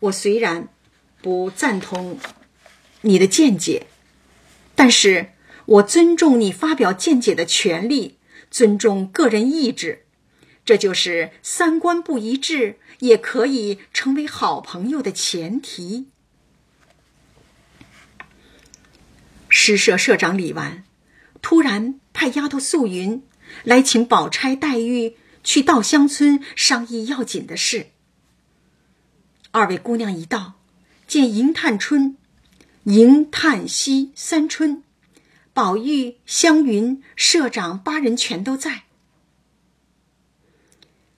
[0.00, 0.68] 我虽然
[1.22, 2.20] 不赞同
[3.00, 3.86] 你的见解，
[4.76, 5.32] 但是
[5.64, 8.17] 我尊重你发表见解的权利，
[8.50, 10.04] 尊重个人意志。
[10.64, 16.08] 这就是三观不一致也可以成为好朋友的前提。
[19.48, 20.84] 诗社社长李纨
[21.40, 23.22] 突然派丫头素云
[23.64, 27.86] 来请宝钗、黛玉去稻香村商议要紧的事。
[29.50, 30.60] 二位姑娘一到，
[31.06, 32.18] 见迎探春、
[32.84, 34.82] 迎探惜三春、
[35.58, 38.84] 宝玉、湘云、社长八人全都在。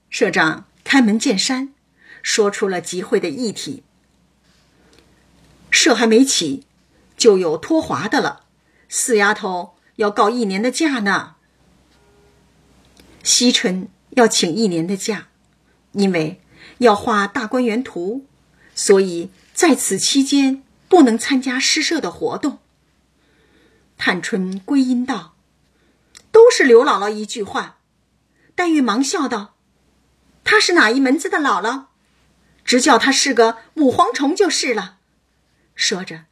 [0.09, 1.75] 社长开门见山，
[2.23, 3.83] 说出了集会的议题。
[5.71, 6.65] 社还没起，
[7.19, 8.47] 就有脱滑的了。
[8.89, 11.35] 四丫头要告一年的假呢。
[13.23, 15.29] 惜春要请一年的假，
[15.93, 16.41] 因为
[16.79, 18.25] 要画大观园图，
[18.75, 22.61] 所以在此期间不能参加诗社的活动。
[24.03, 25.37] 探春归因道
[26.33, 27.81] ：“都是刘姥姥一句话。”
[28.57, 29.57] 黛玉忙笑道。
[30.43, 31.89] 他是哪一门子的姥姥？
[32.65, 34.97] 只叫他是个母蝗虫就是了。
[35.75, 36.25] 说着，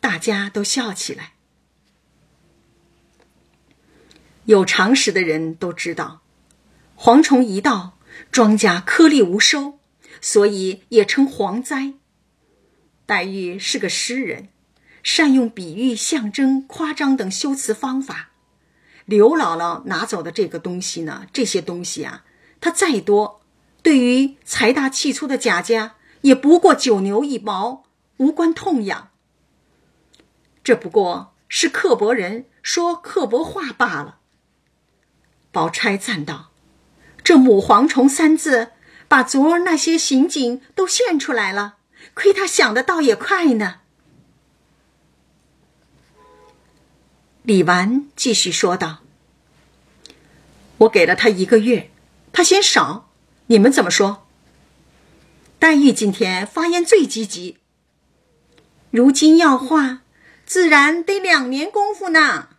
[0.00, 1.32] 大家都笑起来。
[4.44, 6.22] 有常识的人都知道，
[6.96, 7.98] 蝗虫一到，
[8.30, 9.80] 庄稼颗粒无收，
[10.20, 11.94] 所以也称蝗灾。
[13.06, 14.50] 黛玉是个诗人，
[15.02, 18.30] 善用比喻、象征、夸张等修辞方法。
[19.04, 21.26] 刘姥姥拿走的这个东西呢？
[21.32, 22.24] 这些东西啊，
[22.60, 23.40] 它再多。
[23.82, 27.82] 对于财大气粗的贾家，也不过九牛一毛，
[28.18, 29.08] 无关痛痒。
[30.62, 34.18] 这不过是刻薄人说刻薄话罢了。
[35.50, 36.52] 宝钗赞道
[37.24, 38.70] ：“这母蝗虫三字，
[39.08, 41.78] 把昨儿那些刑警都现出来了，
[42.14, 43.80] 亏他想的倒也快呢。”
[47.44, 49.00] 李纨继续说道
[50.78, 51.90] ：“我给了他一个月，
[52.32, 53.08] 他嫌少。”
[53.46, 54.26] 你们怎么说？
[55.58, 57.58] 黛玉今天发言最积极。
[58.90, 60.02] 如今要画，
[60.46, 62.50] 自然得两年功夫呢，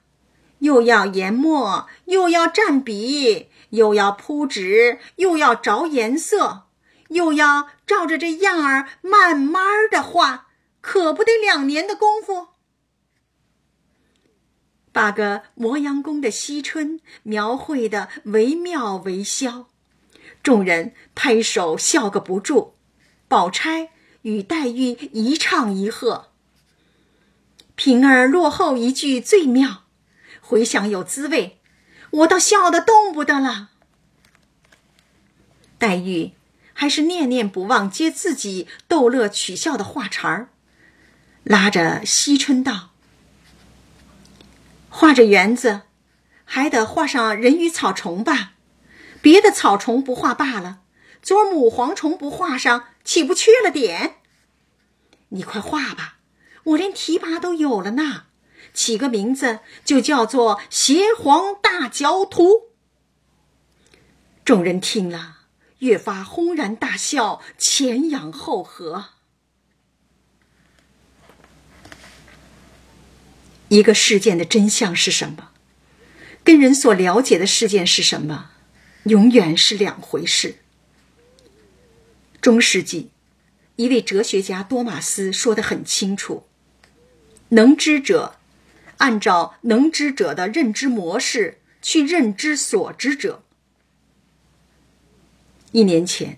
[0.59, 6.63] 又要研墨，又要蘸笔，又要铺纸，又要着颜色，
[7.07, 10.47] 又要照着这样儿慢慢的画，
[10.81, 12.49] 可不得两年的功夫？
[14.93, 19.67] 把个磨洋工的惜春描绘的惟妙惟肖。
[20.41, 22.73] 众人拍手笑个不住，
[23.27, 23.89] 宝钗
[24.21, 26.29] 与黛玉一唱一和。
[27.75, 29.83] 平儿落后一句最妙，
[30.39, 31.59] 回想有滋味，
[32.11, 33.71] 我倒笑得动不得了。
[35.79, 36.33] 黛玉
[36.73, 40.49] 还是念念不忘接自己逗乐取笑的话茬儿，
[41.43, 42.91] 拉着惜春道
[44.95, 45.81] ：“画着园子，
[46.45, 48.53] 还得画上人与草虫吧。”
[49.23, 50.81] 别的草虫不画罢了，
[51.19, 54.17] 昨儿母蝗虫不画上，岂不缺了点？
[55.29, 56.17] 你快画吧，
[56.65, 58.25] 我连提拔都有了呢。
[58.71, 62.69] 起个名字就叫做“邪黄大嚼图”。
[64.45, 65.37] 众人听了，
[65.79, 69.05] 越发轰然大笑，前仰后合。
[73.73, 75.49] 一个事件的真相是什么？
[76.43, 78.51] 跟人所了解的事件是什么？
[79.05, 80.57] 永远是两回事。
[82.39, 83.09] 中世纪，
[83.77, 86.45] 一位哲学家多马斯说得很清楚：
[87.49, 88.35] 能知者，
[88.97, 93.41] 按照能知者的认知模式去认知所知者。
[95.71, 96.37] 一年前，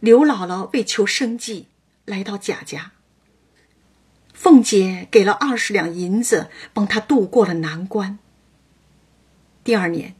[0.00, 1.66] 刘姥姥为求生计
[2.06, 2.92] 来到贾家，
[4.46, 8.20] 凤姐给了二十两银子，帮她度过了难关。
[9.64, 10.14] 第二年，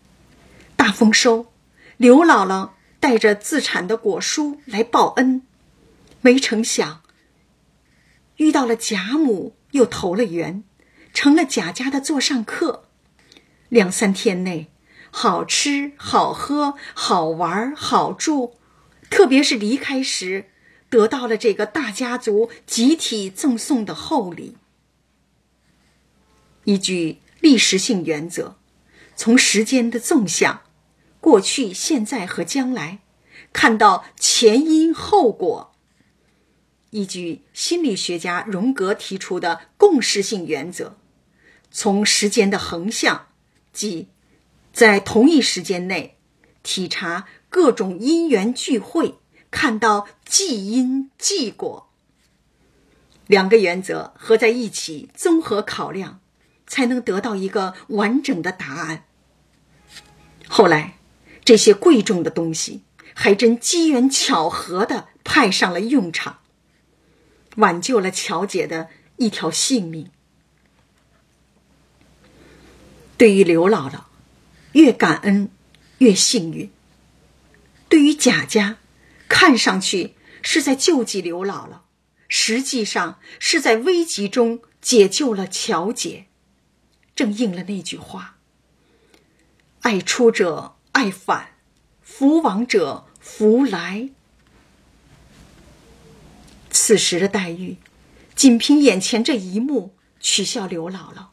[0.74, 1.46] 大丰收。
[1.96, 5.42] 刘姥姥带着自产的果蔬来报恩，
[6.22, 7.02] 没成想
[8.38, 10.64] 遇到了贾母，又投了缘，
[11.14, 12.88] 成了贾家的座上客。
[13.68, 14.66] 两三天内，
[15.12, 18.56] 好吃好喝好玩好住，
[19.08, 20.46] 特别是离开时，
[20.88, 24.56] 得到了这个大家族集体赠送的厚礼。
[26.64, 28.56] 依据历史性原则，
[29.14, 30.62] 从时间的纵向，
[31.20, 33.00] 过去、现在和将来，
[33.52, 35.72] 看到前因后果。
[36.90, 40.96] 依据心理学家荣格提出的共识性原则，
[41.70, 43.28] 从时间的横向，
[43.72, 44.08] 即
[44.72, 46.16] 在同一时间内
[46.62, 49.16] 体察各种因缘聚会，
[49.56, 51.88] 看到既因既果。
[53.26, 56.20] 两个原则合在一起，综合考量，
[56.66, 59.04] 才能得到一个完整的答案。
[60.46, 60.98] 后来，
[61.42, 62.82] 这些贵重的东西
[63.14, 66.40] 还真机缘巧合的派上了用场。
[67.56, 70.10] 挽救了乔姐的一条性命。
[73.16, 74.00] 对于刘姥姥，
[74.72, 75.48] 越感恩
[75.96, 76.70] 越幸运。
[77.88, 78.76] 对于贾家，
[79.28, 81.80] 看上去是在救济刘姥姥，
[82.28, 86.26] 实际上是在危急中解救了乔姐，
[87.14, 88.38] 正应了那句话
[89.82, 91.56] ：“爱出者爱返，
[92.00, 94.10] 福往者福来。”
[96.70, 97.78] 此时的黛玉，
[98.34, 101.28] 仅凭眼前这一幕取笑刘姥姥，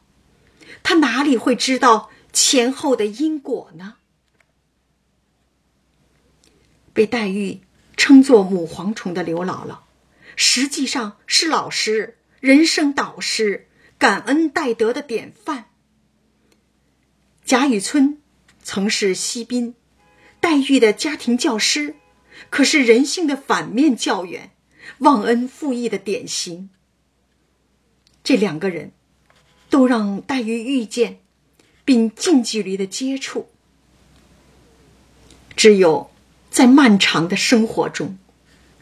[0.82, 3.96] 她哪里会知道前后的因果呢？
[6.92, 7.60] 被黛玉
[7.96, 9.78] 称作母蝗虫的刘姥姥，
[10.36, 13.68] 实际上是老师、人生导师、
[13.98, 15.66] 感恩戴德的典范。
[17.44, 18.20] 贾雨村
[18.62, 19.74] 曾是西宾，
[20.40, 21.96] 黛玉的家庭教师，
[22.50, 24.50] 可是人性的反面教员。
[24.98, 26.68] 忘恩负义的典型。
[28.22, 28.92] 这两个人，
[29.70, 31.20] 都让黛玉遇见，
[31.86, 33.48] 并近距离的接触。
[35.56, 36.10] 只有
[36.54, 38.16] 在漫长的生活中，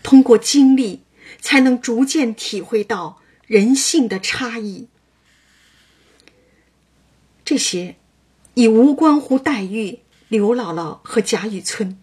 [0.02, 1.00] 通过经历，
[1.40, 4.88] 才能逐渐体会到人性的差异。
[7.42, 7.96] 这些，
[8.52, 11.98] 已无关乎黛玉、刘姥姥和贾雨村。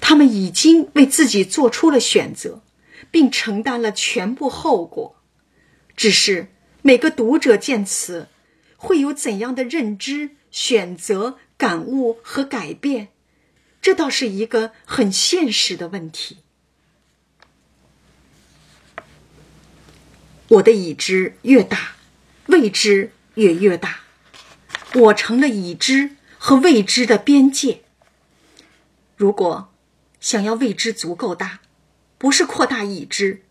[0.00, 2.62] 他们已经为自己做出了选择。
[3.10, 5.16] 并承担了全部后果，
[5.96, 6.48] 只是
[6.82, 8.28] 每个读者见此，
[8.76, 13.08] 会有怎样的认知、选择、感悟和改变，
[13.88, 16.40] 这倒是一个很现实的问题。
[20.48, 21.96] 我的已知越大，
[22.48, 24.00] 未知也越大，
[24.94, 27.80] 我成了已知和未知的边界。
[29.16, 29.72] 如果
[30.20, 31.60] 想要未知足够大。
[32.18, 33.42] 不是扩大已知，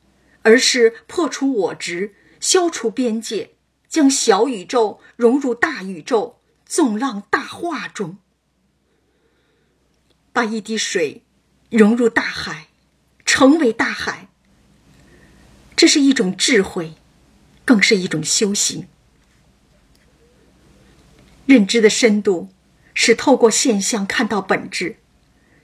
[0.44, 3.56] 而是破除我执，消除边界，
[3.90, 8.20] 将小宇宙融入大宇宙，纵浪大化中，
[10.38, 11.24] 把一滴水
[11.72, 12.68] 融入大海，
[13.26, 14.30] 成为大海。
[15.76, 16.94] 这是一种智慧，
[17.66, 18.88] 更是一种修行。
[21.48, 22.50] 认知的深度
[22.94, 24.98] 是透过现象看到本质，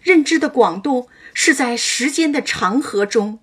[0.01, 1.07] 认知的广度。
[1.36, 3.39] 是在时间的长河中，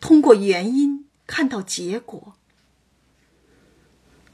[0.00, 2.34] 通过原因看到结果。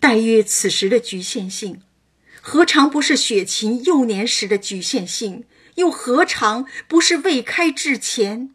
[0.00, 1.82] 黛玉此时的局限性，
[2.40, 5.44] 何尝不是雪琴幼年时的局限性？
[5.74, 8.54] 又何尝不是未开之前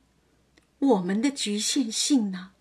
[0.80, 2.51] 我们的局限性呢？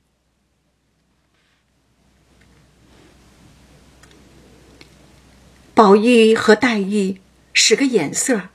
[5.74, 7.20] 宝玉和黛玉
[7.52, 8.48] 使个眼色，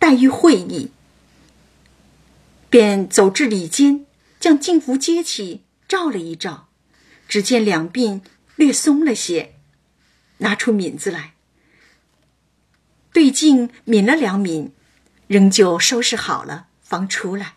[0.00, 0.90] 黛玉会意。
[2.68, 4.06] 便走至里间，
[4.40, 6.68] 将镜符接起，照了一照，
[7.28, 8.22] 只见两鬓
[8.56, 9.54] 略松了些，
[10.38, 11.34] 拿出抿子来，
[13.12, 14.72] 对镜抿了两抿，
[15.32, 17.54] 仍旧收拾好了，方出来。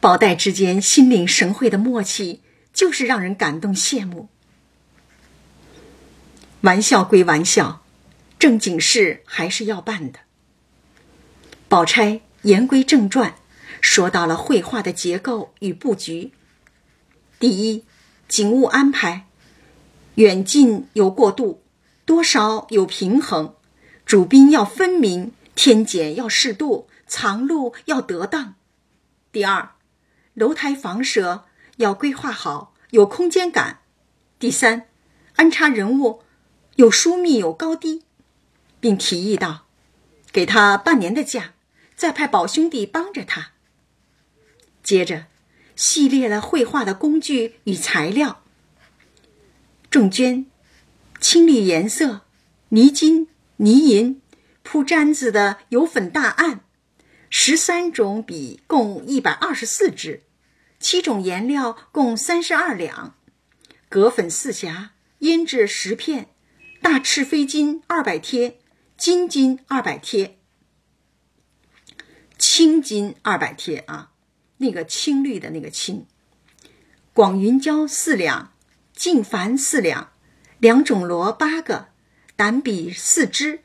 [0.00, 2.40] 宝黛之间心领神会的默契，
[2.72, 4.28] 就是让人感动羡慕。
[6.62, 7.84] 玩笑归玩笑，
[8.40, 10.18] 正经事还是要办的。
[11.68, 13.36] 宝钗言归正传，
[13.80, 16.32] 说到了绘画的结构与布局。
[17.38, 17.84] 第一，
[18.26, 19.28] 景物安排，
[20.16, 21.62] 远近有过渡，
[22.04, 23.54] 多少有平衡，
[24.04, 28.54] 主宾要分明，添减要适度，藏露要得当。
[29.30, 29.70] 第二，
[30.34, 31.46] 楼台房舍
[31.76, 33.80] 要规划好，有空间感。
[34.38, 34.88] 第三，
[35.36, 36.22] 安插人物
[36.76, 38.02] 有疏密有高低，
[38.80, 39.66] 并提议道
[40.32, 41.54] ：“给他半年的假。”
[41.94, 43.52] 再派宝兄弟帮着他。
[44.82, 45.26] 接着，
[45.76, 48.42] 系列了绘画的工具与材料，
[49.88, 50.46] 重绢、
[51.20, 52.22] 青绿颜色、
[52.70, 54.20] 泥金、泥银、
[54.62, 56.64] 铺毡子的油粉大案，
[57.30, 60.22] 十三种笔共一百二十四支，
[60.80, 63.16] 七种颜料共三十二两，
[63.88, 64.90] 葛粉四匣，
[65.20, 66.28] 胭脂十片，
[66.80, 68.58] 大赤飞金二百贴，
[68.96, 70.38] 金金二百贴，
[72.36, 74.10] 青金二百贴啊，
[74.58, 76.06] 那个青绿的那个青。
[77.14, 78.52] 广云胶四两，
[78.94, 80.12] 净矾四两，
[80.58, 81.91] 两种螺八个，
[82.36, 83.60] 胆笔四支，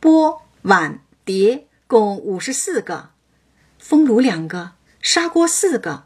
[0.00, 3.10] 钵碗碟共五十四个，
[3.78, 6.04] 风炉两个，砂锅四个，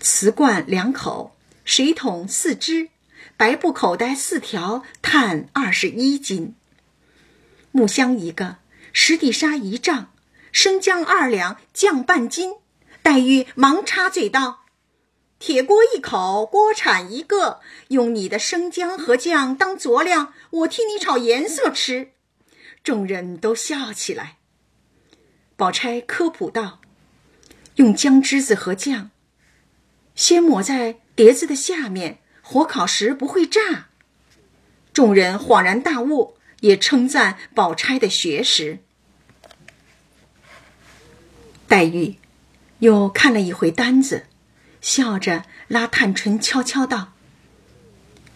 [0.00, 1.34] 瓷罐两口，
[1.64, 2.90] 水桶四只，
[3.36, 6.54] 白布口袋四条，炭二十一斤，
[7.72, 8.58] 木箱一个，
[8.92, 10.12] 石底沙一丈，
[10.52, 12.54] 生姜二两，酱半斤。
[13.02, 14.63] 黛玉忙插嘴道。
[15.46, 22.12] 铁锅一口，锅铲一个，用你的生姜和酱当佐料，我替你炒颜色吃。
[22.82, 24.38] 众人都笑起来。
[25.54, 26.80] 宝钗科普道
[27.76, 29.10] ：“用姜汁子和酱，
[30.14, 33.88] 先抹在碟子的下面，火烤时不会炸。”
[34.94, 38.78] 众人恍然大悟，也称赞宝钗的学识。
[41.68, 42.16] 黛玉
[42.78, 44.24] 又看了一回单子。
[44.84, 47.14] 笑着拉探春，悄悄道：“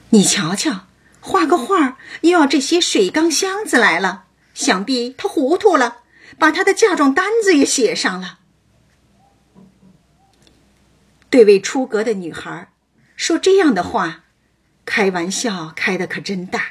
[0.09, 0.87] 你瞧瞧，
[1.21, 4.25] 画个画又要这些水缸箱子来了，
[4.55, 5.99] 想必他糊涂了，
[6.39, 8.39] 把他的嫁妆单子也写上了。”
[11.29, 12.73] 对位出阁的女孩
[13.15, 14.25] 说这样的话，
[14.87, 16.69] 开玩笑开的可真大。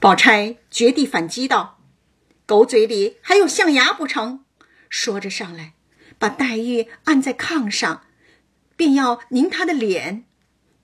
[0.00, 1.78] 宝钗绝地反击道
[2.46, 4.44] ：“狗嘴里还有象牙不成？”
[4.90, 5.74] 说着上来，
[6.18, 8.02] 把黛玉按在炕上。
[8.76, 10.24] 便要拧他的脸，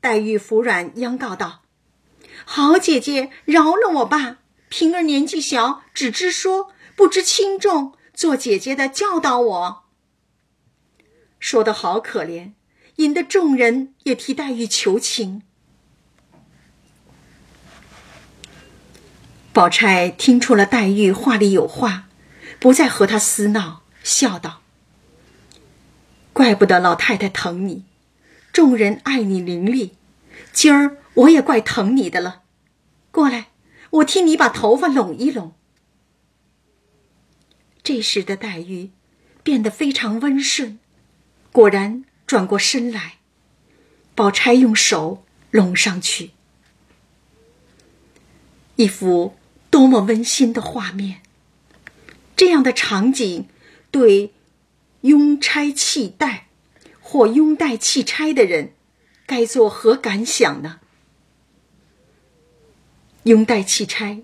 [0.00, 1.62] 黛玉服软，央告道
[2.44, 4.38] ：“好姐姐，饶了我吧！
[4.68, 7.94] 平儿年纪小，只知说，不知轻重。
[8.12, 9.84] 做姐姐的教导我。”
[11.40, 12.52] 说的好可怜，
[12.96, 15.42] 引得众人也替黛玉求情。
[19.52, 22.04] 宝钗听出了黛玉话里有话，
[22.60, 24.59] 不再和她厮闹，笑道。
[26.40, 27.84] 怪不得老太太疼你，
[28.50, 29.90] 众人爱你伶俐，
[30.54, 32.44] 今儿我也怪疼你的了。
[33.10, 33.48] 过来，
[33.90, 35.52] 我替你把头发拢一拢。
[37.82, 38.90] 这时的黛玉
[39.42, 40.78] 变得非常温顺，
[41.52, 43.16] 果然转过身来，
[44.14, 46.30] 宝钗用手拢上去，
[48.76, 49.34] 一幅
[49.68, 51.20] 多么温馨的画面！
[52.34, 53.46] 这样的场景，
[53.90, 54.32] 对。
[55.02, 56.48] 拥差弃代，
[57.00, 58.74] 或拥戴弃差的人，
[59.26, 60.80] 该作何感想呢？
[63.22, 64.22] 拥戴弃差，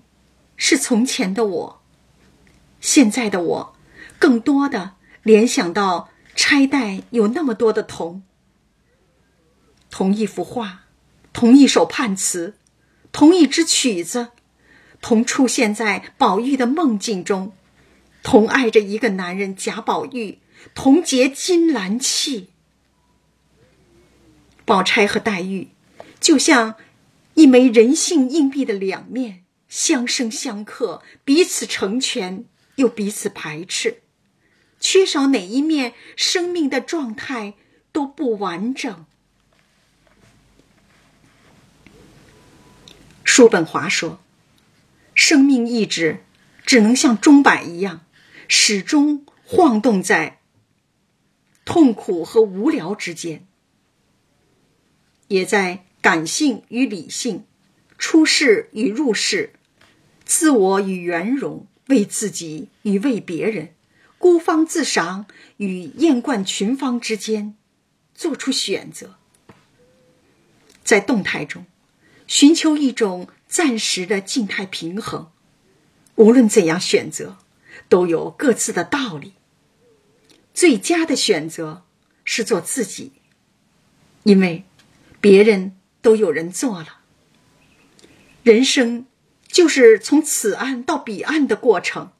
[0.55, 1.81] 是从前的我，
[2.79, 3.75] 现在的我，
[4.19, 8.21] 更多的联想到差代有那么多的同，
[9.89, 10.81] 同一幅画，
[11.33, 12.55] 同一首判词，
[13.11, 14.29] 同一支曲子，
[15.01, 17.53] 同出现在宝玉的梦境中，
[18.21, 20.37] 同爱着一个男人贾宝玉。
[20.73, 22.49] 同结金兰契，
[24.65, 25.69] 宝钗和黛玉
[26.19, 26.75] 就像
[27.35, 32.45] 一枚人性硬币的两面，相生相克，彼此成全
[32.75, 34.01] 又彼此排斥，
[34.79, 37.53] 缺少哪一面，生命的状态
[37.91, 39.05] 都不完整。
[43.23, 44.19] 叔本华说
[45.13, 46.23] ：“生命意志
[46.65, 48.05] 只能像钟摆一样，
[48.47, 50.36] 始终晃动在。”
[51.67, 53.45] 痛苦和无聊之间，
[55.27, 57.43] 也在感性与理性、
[57.97, 59.51] 出世与入世、
[60.23, 63.73] 自我与圆融、为自己与为别人、
[64.17, 65.25] 孤芳自赏
[65.57, 67.55] 与艳冠群芳之间
[68.15, 69.15] 做出选择，
[70.85, 71.65] 在动态中
[72.27, 75.29] 寻求一种暂时的静态平衡。
[76.15, 77.37] 无论怎样选择，
[77.89, 79.33] 都有各自的道理。
[80.57, 81.85] 最佳的选择
[82.23, 83.11] 是做自己，
[84.23, 84.63] 因为
[85.21, 87.01] 别人都有人做了。
[88.41, 89.05] 人生
[89.47, 92.11] 就是从此岸到彼岸的过程，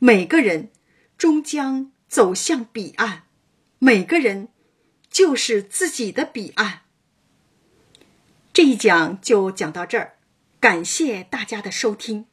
[0.00, 0.72] 每个人
[1.16, 3.26] 终将走向彼岸，
[3.78, 4.48] 每个人
[5.08, 6.80] 就是自己的彼岸。
[8.52, 10.14] 这一讲就讲到这儿，
[10.58, 12.26] 感谢大家的收听。